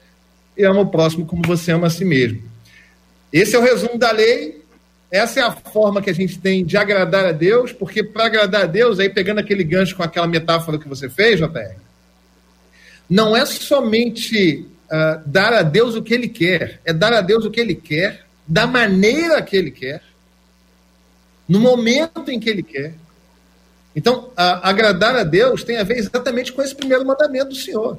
[0.58, 2.42] e ama o próximo como você ama a si mesmo.
[3.32, 4.62] Esse é o resumo da lei.
[5.10, 8.62] Essa é a forma que a gente tem de agradar a Deus, porque para agradar
[8.62, 11.76] a Deus, aí pegando aquele gancho com aquela metáfora que você fez, JR,
[13.08, 17.46] não é somente uh, dar a Deus o que Ele quer, é dar a Deus
[17.46, 20.02] o que Ele quer, da maneira que Ele quer,
[21.48, 22.94] no momento em que Ele quer.
[23.96, 27.98] Então, uh, agradar a Deus tem a ver exatamente com esse primeiro mandamento do Senhor: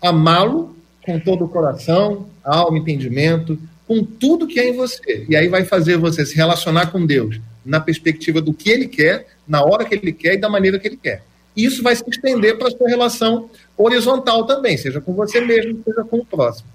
[0.00, 5.24] amá-lo com todo o coração, alma, entendimento, com tudo que é em você.
[5.28, 9.26] E aí vai fazer você se relacionar com Deus na perspectiva do que Ele quer,
[9.46, 11.22] na hora que Ele quer e da maneira que Ele quer.
[11.56, 16.04] Isso vai se estender para a sua relação horizontal também, seja com você mesmo, seja
[16.04, 16.68] com o próximo.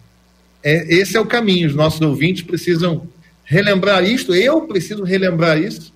[0.64, 1.68] É, esse é o caminho.
[1.68, 3.08] Os nossos ouvintes precisam
[3.44, 5.94] relembrar isto, eu preciso relembrar isso,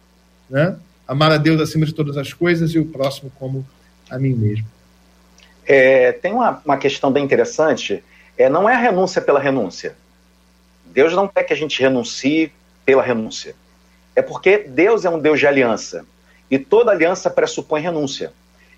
[0.49, 0.77] né?
[1.07, 3.65] Amar a Deus acima de todas as coisas e o próximo como
[4.09, 4.65] a mim mesmo.
[5.65, 8.03] É, tem uma, uma questão bem interessante
[8.37, 9.95] é, não é a renúncia pela renúncia.
[10.85, 12.51] Deus não quer que a gente renuncie
[12.85, 13.55] pela renúncia.
[14.15, 16.05] É porque Deus é um Deus de aliança.
[16.49, 18.31] E toda aliança pressupõe renúncia.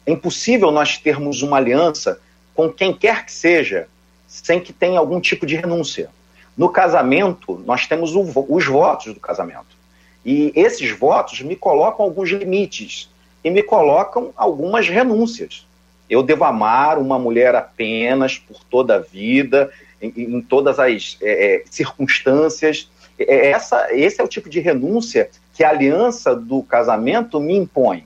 [0.05, 2.19] É impossível nós termos uma aliança
[2.55, 3.87] com quem quer que seja
[4.27, 6.09] sem que tenha algum tipo de renúncia.
[6.57, 9.78] No casamento, nós temos o, os votos do casamento.
[10.25, 13.09] E esses votos me colocam alguns limites
[13.43, 15.65] e me colocam algumas renúncias.
[16.09, 21.55] Eu devo amar uma mulher apenas por toda a vida, em, em todas as é,
[21.55, 22.89] é circunstâncias.
[23.17, 27.55] É, é, essa, esse é o tipo de renúncia que a aliança do casamento me
[27.55, 28.05] impõe.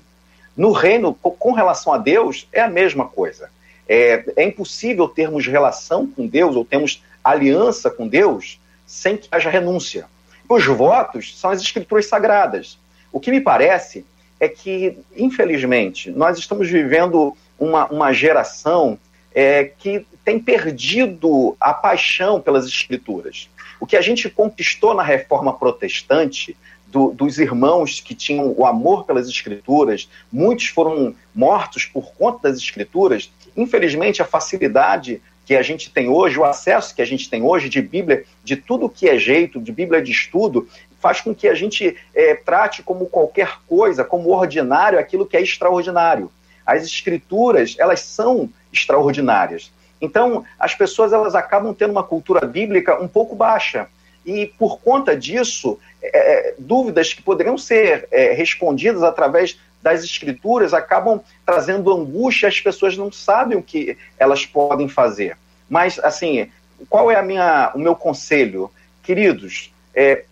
[0.55, 3.49] No reino, com relação a Deus, é a mesma coisa.
[3.87, 9.49] É, é impossível termos relação com Deus ou termos aliança com Deus sem que haja
[9.49, 10.05] renúncia.
[10.53, 12.77] Os votos são as escrituras sagradas.
[13.11, 14.05] O que me parece
[14.39, 18.99] é que, infelizmente, nós estamos vivendo uma, uma geração
[19.33, 23.49] é, que tem perdido a paixão pelas escrituras.
[23.79, 29.05] O que a gente conquistou na reforma protestante, do, dos irmãos que tinham o amor
[29.05, 33.31] pelas escrituras, muitos foram mortos por conta das escrituras.
[33.57, 37.69] Infelizmente, a facilidade que a gente tem hoje, o acesso que a gente tem hoje
[37.69, 40.67] de Bíblia, de tudo que é jeito, de Bíblia de estudo,
[40.99, 45.41] faz com que a gente é, trate como qualquer coisa, como ordinário, aquilo que é
[45.41, 46.31] extraordinário.
[46.65, 49.69] As escrituras, elas são extraordinárias.
[49.99, 53.87] Então, as pessoas elas acabam tendo uma cultura bíblica um pouco baixa.
[54.25, 61.21] E, por conta disso, é, dúvidas que poderiam ser é, respondidas através das escrituras acabam
[61.45, 65.37] trazendo angústia, as pessoas não sabem o que elas podem fazer.
[65.69, 66.49] Mas, assim,
[66.89, 68.71] qual é a minha, o meu conselho?
[69.03, 70.23] Queridos, é,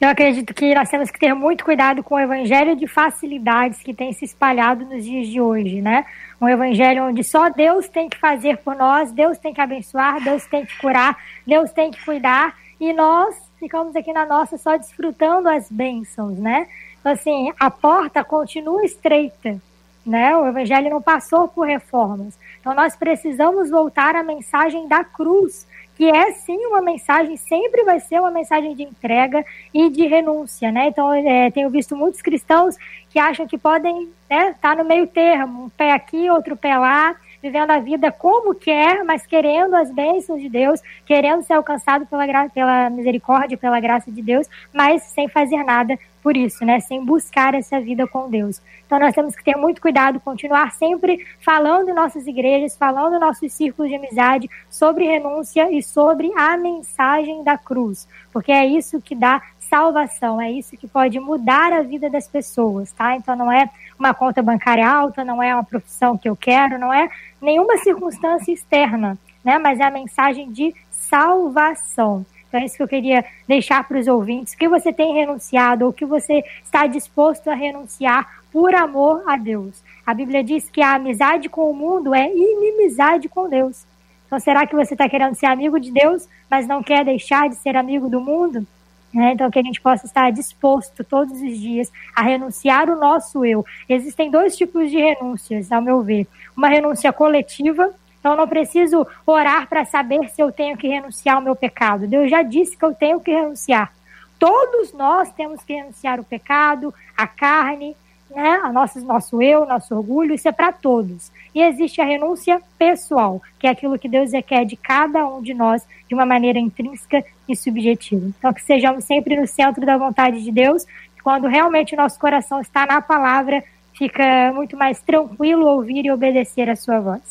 [0.00, 3.92] Eu acredito que nós temos que ter muito cuidado com o evangelho de facilidades que
[3.92, 6.06] tem se espalhado nos dias de hoje, né?
[6.40, 10.46] Um evangelho onde só Deus tem que fazer por nós, Deus tem que abençoar, Deus
[10.46, 15.48] tem que curar, Deus tem que cuidar, e nós ficamos aqui na nossa só desfrutando
[15.48, 16.68] as bênçãos, né?
[17.00, 19.60] Então, assim, a porta continua estreita,
[20.04, 20.36] né?
[20.36, 22.38] O evangelho não passou por reformas.
[22.60, 27.98] Então, nós precisamos voltar à mensagem da cruz, que é sim uma mensagem, sempre vai
[28.00, 29.44] ser uma mensagem de entrega
[29.74, 30.88] e de renúncia, né?
[30.88, 32.76] Então, é, tenho visto muitos cristãos
[33.10, 36.76] que acham que podem estar né, tá no meio termo, um pé aqui, outro pé
[36.76, 42.06] lá, vivendo a vida como quer, mas querendo as bênçãos de Deus, querendo ser alcançado
[42.06, 46.80] pela, gra pela misericórdia, pela graça de Deus, mas sem fazer nada por isso, né?
[46.80, 48.60] Sem buscar essa vida com Deus.
[48.86, 53.20] Então nós temos que ter muito cuidado, continuar sempre falando em nossas igrejas, falando em
[53.20, 59.00] nossos círculos de amizade sobre renúncia e sobre a mensagem da cruz, porque é isso
[59.00, 63.14] que dá salvação, é isso que pode mudar a vida das pessoas, tá?
[63.16, 66.92] Então não é uma conta bancária alta, não é uma profissão que eu quero, não
[66.92, 67.08] é
[67.40, 69.58] nenhuma circunstância externa, né?
[69.58, 72.24] Mas é a mensagem de salvação.
[72.48, 75.92] Então é isso que eu queria deixar para os ouvintes, que você tem renunciado ou
[75.92, 79.84] que você está disposto a renunciar por amor a Deus.
[80.06, 83.86] A Bíblia diz que a amizade com o mundo é inimizade com Deus.
[84.26, 87.56] Então será que você está querendo ser amigo de Deus, mas não quer deixar de
[87.56, 88.66] ser amigo do mundo?
[89.12, 89.32] Né?
[89.32, 93.64] Então, que a gente possa estar disposto todos os dias a renunciar o nosso eu.
[93.88, 96.26] Existem dois tipos de renúncias, ao meu ver.
[96.56, 101.42] Uma renúncia coletiva, então não preciso orar para saber se eu tenho que renunciar ao
[101.42, 102.06] meu pecado.
[102.06, 103.92] Deus já disse que eu tenho que renunciar.
[104.38, 107.96] Todos nós temos que renunciar o pecado, a carne,
[108.30, 108.60] né?
[108.62, 111.30] A nosso, nosso eu, nosso orgulho, isso é para todos.
[111.54, 115.54] E existe a renúncia pessoal, que é aquilo que Deus requer de cada um de
[115.54, 118.26] nós de uma maneira intrínseca e subjetiva.
[118.38, 120.84] Então, que sejamos sempre no centro da vontade de Deus,
[121.22, 123.62] quando realmente o nosso coração está na palavra,
[123.94, 127.22] fica muito mais tranquilo ouvir e obedecer a sua voz.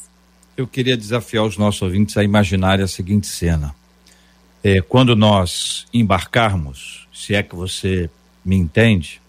[0.56, 3.74] Eu queria desafiar os nossos ouvintes a imaginar a seguinte cena.
[4.64, 8.10] É, quando nós embarcarmos, se é que você
[8.44, 9.22] me entende,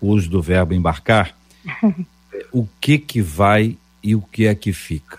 [0.00, 1.34] o uso do verbo embarcar,
[2.52, 5.18] o que que vai e o que é que fica?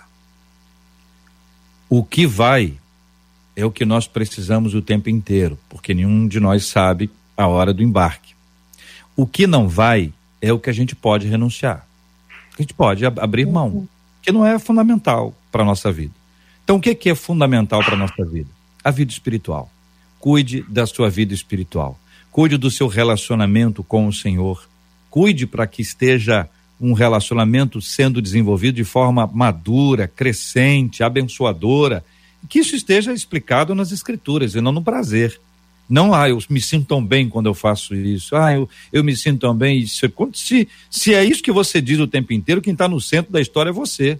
[1.89, 2.77] O que vai
[3.55, 7.73] é o que nós precisamos o tempo inteiro, porque nenhum de nós sabe a hora
[7.73, 8.35] do embarque.
[9.15, 11.87] O que não vai é o que a gente pode renunciar.
[12.57, 13.87] A gente pode abrir mão,
[14.21, 16.13] que não é fundamental para a nossa vida.
[16.63, 18.49] Então, o que, que é fundamental para a nossa vida?
[18.83, 19.71] A vida espiritual.
[20.19, 21.97] Cuide da sua vida espiritual.
[22.37, 24.69] Cuide do seu relacionamento com o Senhor.
[25.09, 26.47] Cuide para que esteja
[26.79, 32.05] um relacionamento sendo desenvolvido de forma madura, crescente, abençoadora,
[32.47, 35.41] que isso esteja explicado nas escrituras e não no prazer.
[35.89, 38.35] Não, ah, eu me sinto tão bem quando eu faço isso.
[38.35, 39.83] Ah, eu, eu me sinto tão bem.
[39.87, 43.41] Se, se é isso que você diz o tempo inteiro, quem está no centro da
[43.41, 44.19] história é você.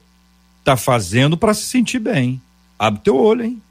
[0.57, 2.41] Está fazendo para se sentir bem.
[2.79, 3.61] Abre teu olho, hein?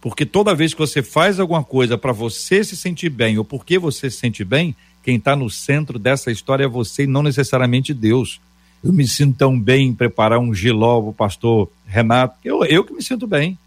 [0.00, 3.78] Porque toda vez que você faz alguma coisa para você se sentir bem ou porque
[3.78, 7.92] você se sente bem, quem está no centro dessa história é você e não necessariamente
[7.92, 8.40] Deus.
[8.82, 12.36] Eu me sinto tão bem em preparar um giló o pastor Renato.
[12.44, 13.58] Eu, eu que me sinto bem.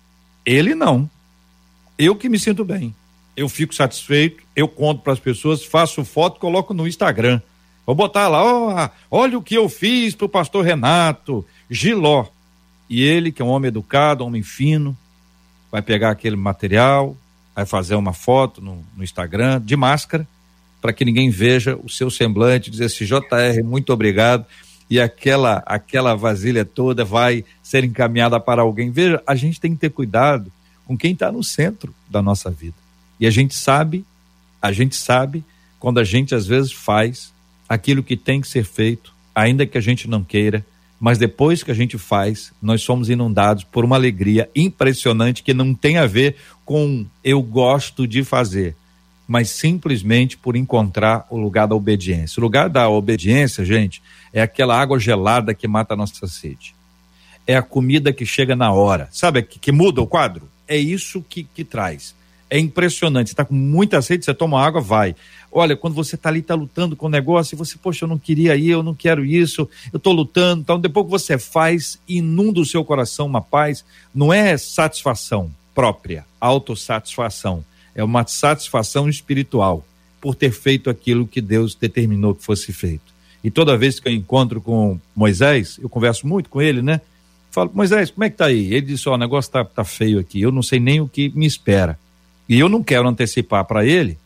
[0.46, 1.10] Ele não.
[1.98, 2.96] Eu que me sinto bem.
[3.36, 7.42] Eu fico satisfeito, eu conto para as pessoas, faço foto, coloco no Instagram.
[7.86, 12.26] Vou botar lá, oh, olha o que eu fiz para o pastor Renato, Giló.
[12.90, 14.96] E ele, que é um homem educado, um homem fino,
[15.72, 17.16] vai pegar aquele material,
[17.56, 20.28] vai fazer uma foto no, no Instagram de máscara
[20.82, 24.46] para que ninguém veja o seu semblante, dizer assim, JR, muito obrigado,
[24.90, 28.92] e aquela, aquela vasilha toda vai ser encaminhada para alguém.
[28.92, 30.52] Veja, a gente tem que ter cuidado
[30.86, 32.76] com quem está no centro da nossa vida.
[33.20, 34.04] E a gente sabe,
[34.62, 35.46] a gente sabe
[35.80, 37.32] quando a gente às vezes faz
[37.70, 40.66] aquilo que tem que ser feito, ainda que a gente não queira,
[41.02, 45.74] mas depois que a gente faz, nós somos inundados por uma alegria impressionante que não
[45.74, 48.76] tem a ver com eu gosto de fazer,
[49.28, 52.40] mas simplesmente por encontrar o lugar da obediência.
[52.40, 54.00] O lugar da obediência, gente,
[54.32, 56.76] é aquela água gelada que mata a nossa sede.
[57.48, 59.10] É a comida que chega na hora.
[59.12, 60.48] Sabe que, que muda o quadro?
[60.68, 62.14] É isso que, que traz.
[62.52, 63.30] É impressionante.
[63.30, 65.16] Você está com muita sede, você toma água, vai.
[65.52, 68.20] Olha, quando você está ali, está lutando com o negócio, e você, poxa, eu não
[68.20, 70.62] queria ir, eu não quero isso, eu estou lutando.
[70.62, 73.84] Então, depois que você faz, inunda o seu coração uma paz.
[74.14, 77.64] Não é satisfação própria, autossatisfação
[77.96, 79.86] é uma satisfação espiritual
[80.20, 83.12] por ter feito aquilo que Deus determinou que fosse feito.
[83.44, 87.02] E toda vez que eu encontro com Moisés, eu converso muito com ele, né?
[87.50, 88.74] Falo, Moisés, como é que tá aí?
[88.74, 91.08] Ele disse, ó, oh, o negócio tá, tá feio aqui, eu não sei nem o
[91.08, 92.00] que me espera.
[92.48, 94.18] E eu não quero antecipar para ele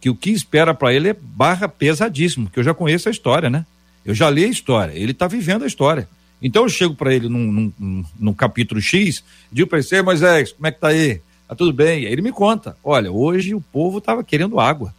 [0.00, 3.48] que o que espera para ele é barra pesadíssimo, que eu já conheço a história,
[3.48, 3.64] né?
[4.04, 6.08] Eu já li a história, ele está vivendo a história.
[6.42, 10.66] Então eu chego para ele num, num, num, capítulo X, digo para ele, Moisés, como
[10.66, 11.22] é que tá aí?
[11.48, 12.04] Ah, tudo bem.
[12.06, 14.94] Aí ele me conta: olha, hoje o povo estava querendo água.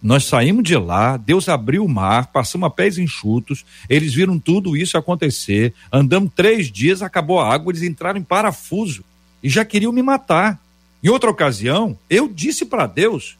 [0.00, 4.76] Nós saímos de lá, Deus abriu o mar, passamos a pés enxutos, eles viram tudo
[4.76, 9.02] isso acontecer, andamos três dias, acabou a água, eles entraram em parafuso
[9.42, 10.60] e já queriam me matar.
[11.02, 13.36] Em outra ocasião, eu disse para Deus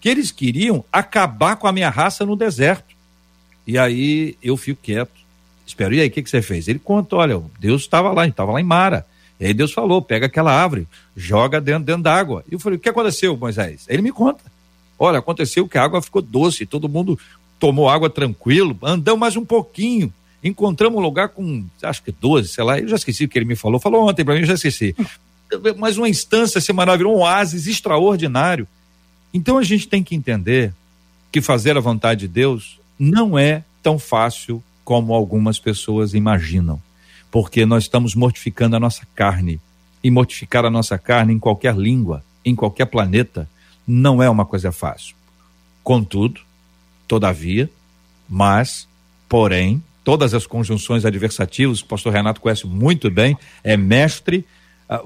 [0.00, 2.94] que eles queriam acabar com a minha raça no deserto.
[3.66, 5.18] E aí eu fico quieto.
[5.66, 6.68] Espero, e aí, o que, que você fez?
[6.68, 9.06] Ele conta: olha, Deus estava lá, estava lá em Mara.
[9.38, 12.44] E aí Deus falou: pega aquela árvore, joga dentro, dentro d'água.
[12.50, 13.84] E eu falei: o que aconteceu, Moisés?
[13.88, 14.42] Ele me conta:
[14.98, 17.18] olha, aconteceu que a água ficou doce, todo mundo
[17.58, 22.64] tomou água tranquilo, andamos mais um pouquinho, encontramos um lugar com, acho que 12, sei
[22.64, 24.54] lá, eu já esqueci o que ele me falou, falou ontem para mim, eu já
[24.54, 24.94] esqueci.
[25.76, 28.66] Mas uma instância semanal, um oásis extraordinário.
[29.32, 30.72] Então a gente tem que entender
[31.30, 36.80] que fazer a vontade de Deus não é tão fácil como algumas pessoas imaginam
[37.30, 39.60] porque nós estamos mortificando a nossa carne.
[40.02, 43.48] E mortificar a nossa carne em qualquer língua, em qualquer planeta,
[43.86, 45.16] não é uma coisa fácil.
[45.82, 46.40] Contudo,
[47.06, 47.68] todavia,
[48.28, 48.86] mas,
[49.28, 54.46] porém, todas as conjunções adversativas, o pastor Renato conhece muito bem, é mestre,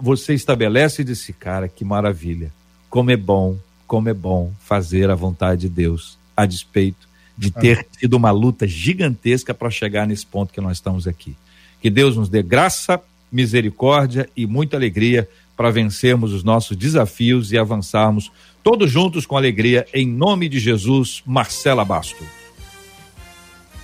[0.01, 2.53] você estabelece e disse, cara, que maravilha,
[2.89, 3.57] como é bom,
[3.87, 8.67] como é bom fazer a vontade de Deus, a despeito de ter tido uma luta
[8.67, 11.35] gigantesca para chegar nesse ponto que nós estamos aqui.
[11.81, 17.59] Que Deus nos dê graça, misericórdia e muita alegria para vencermos os nossos desafios e
[17.59, 18.31] avançarmos
[18.63, 22.42] todos juntos com alegria, em nome de Jesus, Marcela Basto.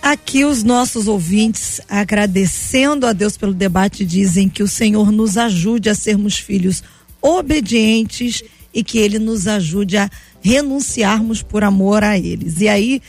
[0.03, 5.90] Aqui os nossos ouvintes, agradecendo a Deus pelo debate, dizem que o Senhor nos ajude
[5.90, 6.82] a sermos filhos
[7.20, 8.42] obedientes
[8.72, 10.09] e que Ele nos ajude a
[10.40, 12.61] renunciarmos por amor a eles.
[12.61, 13.03] E aí,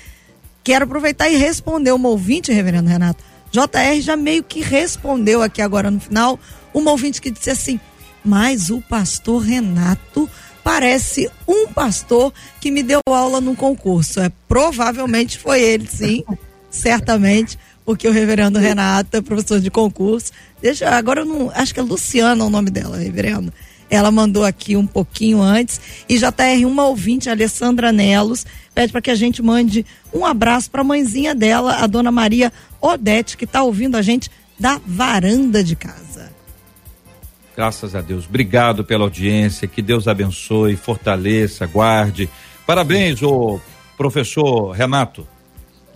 [0.64, 5.90] quero aproveitar e responder uma ouvinte, reverendo Renato, JR já meio que respondeu aqui agora
[5.90, 6.40] no final,
[6.74, 7.80] uma ouvinte que disse assim:
[8.24, 10.30] Mas o pastor Renato
[10.64, 14.20] parece um pastor que me deu aula no concurso.
[14.20, 16.24] É, provavelmente foi ele, sim,
[16.70, 20.32] certamente, porque o reverendo Renato é professor de concurso.
[20.62, 21.52] Deixa, agora eu não.
[21.54, 23.52] Acho que é Luciana o nome dela, reverendo.
[23.90, 25.82] Ela mandou aqui um pouquinho antes.
[26.08, 28.46] E JR, uma ouvinte, Alessandra Nelos,
[28.76, 32.54] pede para que a gente mande um abraço para a mãezinha dela, a dona Maria
[32.80, 36.32] Odete, que está ouvindo a gente da varanda de casa.
[37.56, 38.26] Graças a Deus.
[38.26, 39.68] Obrigado pela audiência.
[39.68, 42.30] Que Deus abençoe, fortaleça, guarde.
[42.66, 43.60] Parabéns, o
[43.98, 45.28] professor Renato.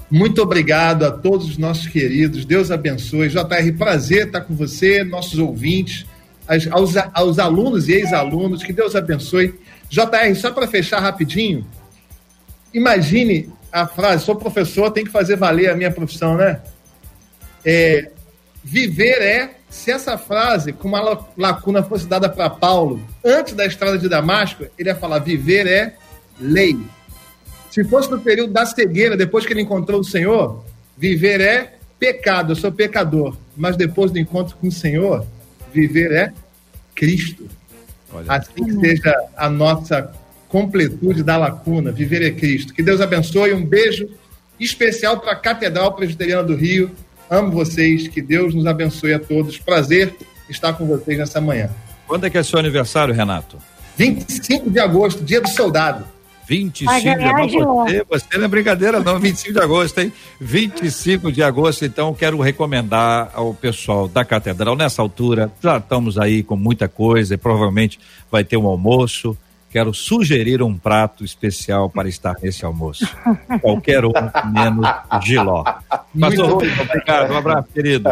[0.09, 2.45] Muito obrigado a todos os nossos queridos.
[2.45, 3.29] Deus abençoe.
[3.29, 6.05] JR, prazer estar com você, nossos ouvintes,
[6.71, 8.63] aos, aos alunos e ex-alunos.
[8.63, 9.55] Que Deus abençoe.
[9.89, 11.65] JR, só para fechar rapidinho,
[12.73, 16.61] imagine a frase: sou professor, tem que fazer valer a minha profissão, né?
[17.65, 18.11] É,
[18.63, 23.97] viver é, se essa frase, com uma lacuna fosse dada para Paulo antes da estrada
[23.97, 25.95] de Damasco, ele ia falar: viver é
[26.39, 26.77] lei.
[27.73, 30.63] Se fosse no período da cegueira, depois que ele encontrou o Senhor,
[30.95, 33.35] viver é pecado, eu sou pecador.
[33.57, 35.25] Mas depois do encontro com o Senhor,
[35.73, 36.31] viver é
[36.93, 37.49] Cristo.
[38.13, 38.31] Olha.
[38.31, 40.11] Assim que seja a nossa
[40.47, 42.75] completude da lacuna, viver é Cristo.
[42.75, 44.07] Que Deus abençoe, um beijo
[44.59, 46.91] especial para a Catedral Presbiteriana do Rio.
[47.27, 49.57] Amo vocês, que Deus nos abençoe a todos.
[49.57, 50.13] Prazer
[50.47, 51.71] estar com vocês nessa manhã.
[52.05, 53.57] Quando é que é seu aniversário, Renato?
[53.97, 56.12] 25 de agosto, dia do soldado.
[56.47, 57.59] 25 de agosto.
[57.59, 59.19] Você, você não é brincadeira, não.
[59.19, 60.13] 25 de agosto, hein?
[60.39, 66.43] 25 de agosto, então quero recomendar ao pessoal da Catedral, nessa altura, já estamos aí
[66.43, 67.99] com muita coisa e provavelmente
[68.31, 69.37] vai ter um almoço.
[69.71, 73.07] Quero sugerir um prato especial para estar nesse almoço.
[73.59, 74.11] Qualquer um,
[74.53, 74.87] menos
[75.23, 75.63] Giló.
[75.63, 77.33] Pastor, obrigado.
[77.33, 78.07] Um abraço, querido.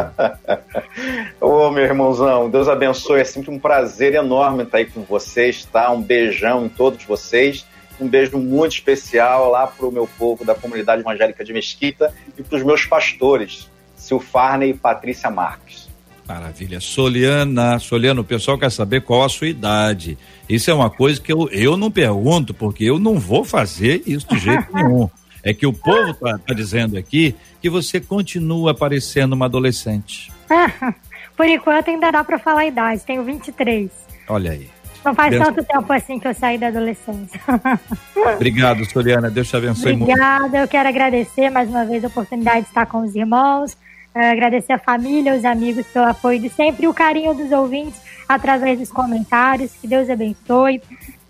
[1.39, 3.21] Ô, meu irmãozão, Deus abençoe.
[3.21, 5.91] É sempre um prazer enorme estar aí com vocês, tá?
[5.91, 7.63] Um beijão em todos vocês
[8.01, 12.43] um beijo muito especial lá para o meu povo da comunidade evangélica de Mesquita e
[12.43, 15.89] para os meus pastores, Silfarne e Patrícia Marques.
[16.27, 16.79] Maravilha.
[16.79, 20.17] Soliana, Soliana, o pessoal quer saber qual a sua idade.
[20.47, 24.27] Isso é uma coisa que eu, eu não pergunto, porque eu não vou fazer isso
[24.27, 25.09] de jeito nenhum.
[25.43, 30.31] É que o povo está tá dizendo aqui que você continua parecendo uma adolescente.
[31.35, 33.89] Por enquanto ainda dá para falar a idade, tenho 23.
[34.27, 34.69] Olha aí.
[35.03, 35.43] Não faz Deus...
[35.43, 37.39] tanto tempo assim que eu saí da adolescência.
[38.35, 39.29] Obrigado, Soliana.
[39.29, 40.21] Deus te abençoe Obrigada.
[40.21, 40.45] muito.
[40.45, 40.57] Obrigada.
[40.63, 43.73] Eu quero agradecer mais uma vez a oportunidade de estar com os irmãos.
[44.13, 47.99] Uh, agradecer a família, os amigos pelo apoio de sempre e o carinho dos ouvintes
[48.27, 49.73] através dos comentários.
[49.73, 50.81] Que Deus abençoe.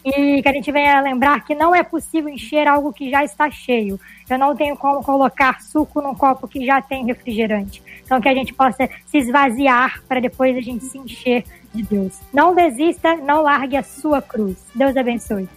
[0.04, 3.52] E que a gente venha lembrar que não é possível encher algo que já está
[3.52, 4.00] cheio.
[4.28, 7.84] Eu não tenho como colocar suco num copo que já tem refrigerante.
[8.04, 11.44] Então que a gente possa se esvaziar para depois a gente se encher
[11.74, 12.14] de Deus.
[12.34, 14.58] Não desista, não largue a sua cruz.
[14.76, 15.48] Deus abençoe.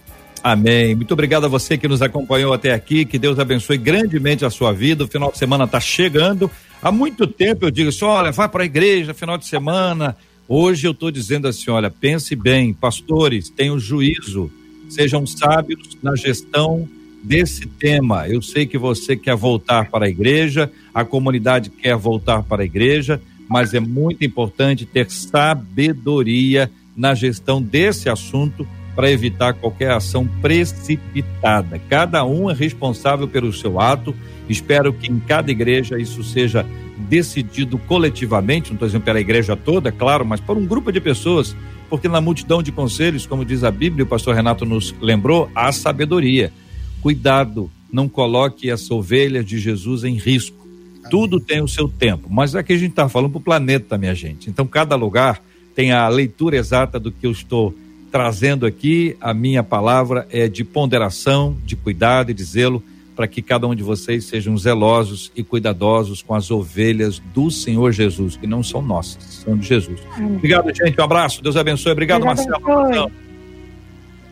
[0.43, 0.93] Amém.
[0.93, 3.03] Muito obrigado a você que nos acompanhou até aqui.
[3.03, 5.03] Que Deus abençoe grandemente a sua vida.
[5.03, 6.51] O final de semana está chegando.
[6.81, 10.15] Há muito tempo eu digo assim: olha, vai para a igreja final de semana.
[10.47, 14.51] Hoje eu estou dizendo assim: olha, pense bem, pastores, tenham juízo,
[14.87, 16.87] sejam sábios na gestão
[17.23, 18.29] desse tema.
[18.29, 22.65] Eu sei que você quer voltar para a igreja, a comunidade quer voltar para a
[22.65, 30.25] igreja mas é muito importante ter sabedoria na gestão desse assunto para evitar qualquer ação
[30.41, 31.79] precipitada.
[31.89, 34.15] Cada um é responsável pelo seu ato.
[34.47, 36.65] Espero que em cada igreja isso seja
[36.97, 41.53] decidido coletivamente, não estou dizendo pela igreja toda, claro, mas por um grupo de pessoas,
[41.89, 45.71] porque na multidão de conselhos, como diz a Bíblia, o pastor Renato nos lembrou, há
[45.73, 46.53] sabedoria.
[47.01, 50.64] Cuidado, não coloque as ovelhas de Jesus em risco.
[51.09, 54.15] Tudo tem o seu tempo, mas aqui a gente está falando para o planeta, minha
[54.15, 54.49] gente.
[54.49, 55.41] Então, cada lugar
[55.75, 57.75] tem a leitura exata do que eu estou
[58.11, 59.17] trazendo aqui.
[59.19, 62.81] A minha palavra é de ponderação, de cuidado e de zelo,
[63.15, 67.91] para que cada um de vocês sejam zelosos e cuidadosos com as ovelhas do Senhor
[67.91, 69.99] Jesus, que não são nossas, são de Jesus.
[70.17, 70.99] Obrigado, gente.
[70.99, 71.41] Um abraço.
[71.41, 71.91] Deus abençoe.
[71.91, 72.71] Obrigado, Deus Marcelo.
[72.71, 73.11] Abençoe.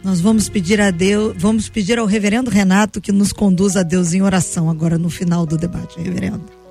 [0.03, 4.13] Nós vamos pedir a Deus, vamos pedir ao reverendo Renato que nos conduza a Deus
[4.13, 6.62] em oração agora no final do debate, reverendo.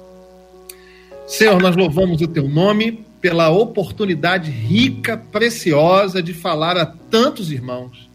[1.26, 8.10] Senhor, nós louvamos o teu nome pela oportunidade rica, preciosa de falar a tantos irmãos.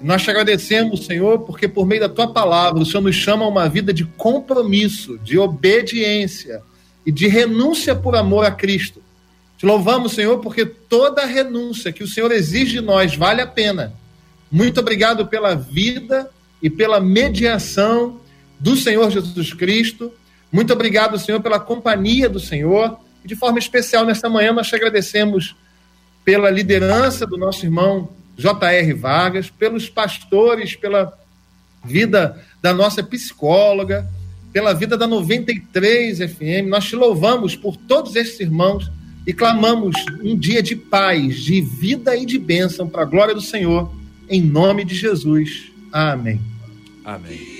[0.00, 3.48] Nós te agradecemos, Senhor, porque por meio da tua palavra o Senhor nos chama a
[3.48, 6.62] uma vida de compromisso, de obediência
[7.04, 9.02] e de renúncia por amor a Cristo.
[9.58, 13.92] Te louvamos, Senhor, porque toda renúncia que o Senhor exige de nós vale a pena.
[14.50, 16.30] Muito obrigado pela vida
[16.62, 18.20] e pela mediação
[18.58, 20.12] do Senhor Jesus Cristo
[20.52, 22.98] muito obrigado, Senhor, pela companhia do Senhor.
[23.24, 25.54] E de forma especial, nesta manhã, nós te agradecemos
[26.24, 28.92] pela liderança do nosso irmão J.R.
[28.94, 31.12] Vargas, pelos pastores, pela
[31.84, 34.08] vida da nossa psicóloga,
[34.52, 36.68] pela vida da 93 FM.
[36.68, 38.90] Nós te louvamos por todos esses irmãos
[39.26, 43.40] e clamamos um dia de paz, de vida e de bênção para a glória do
[43.40, 43.92] Senhor,
[44.28, 45.70] em nome de Jesus.
[45.92, 46.40] Amém.
[47.04, 47.59] Amém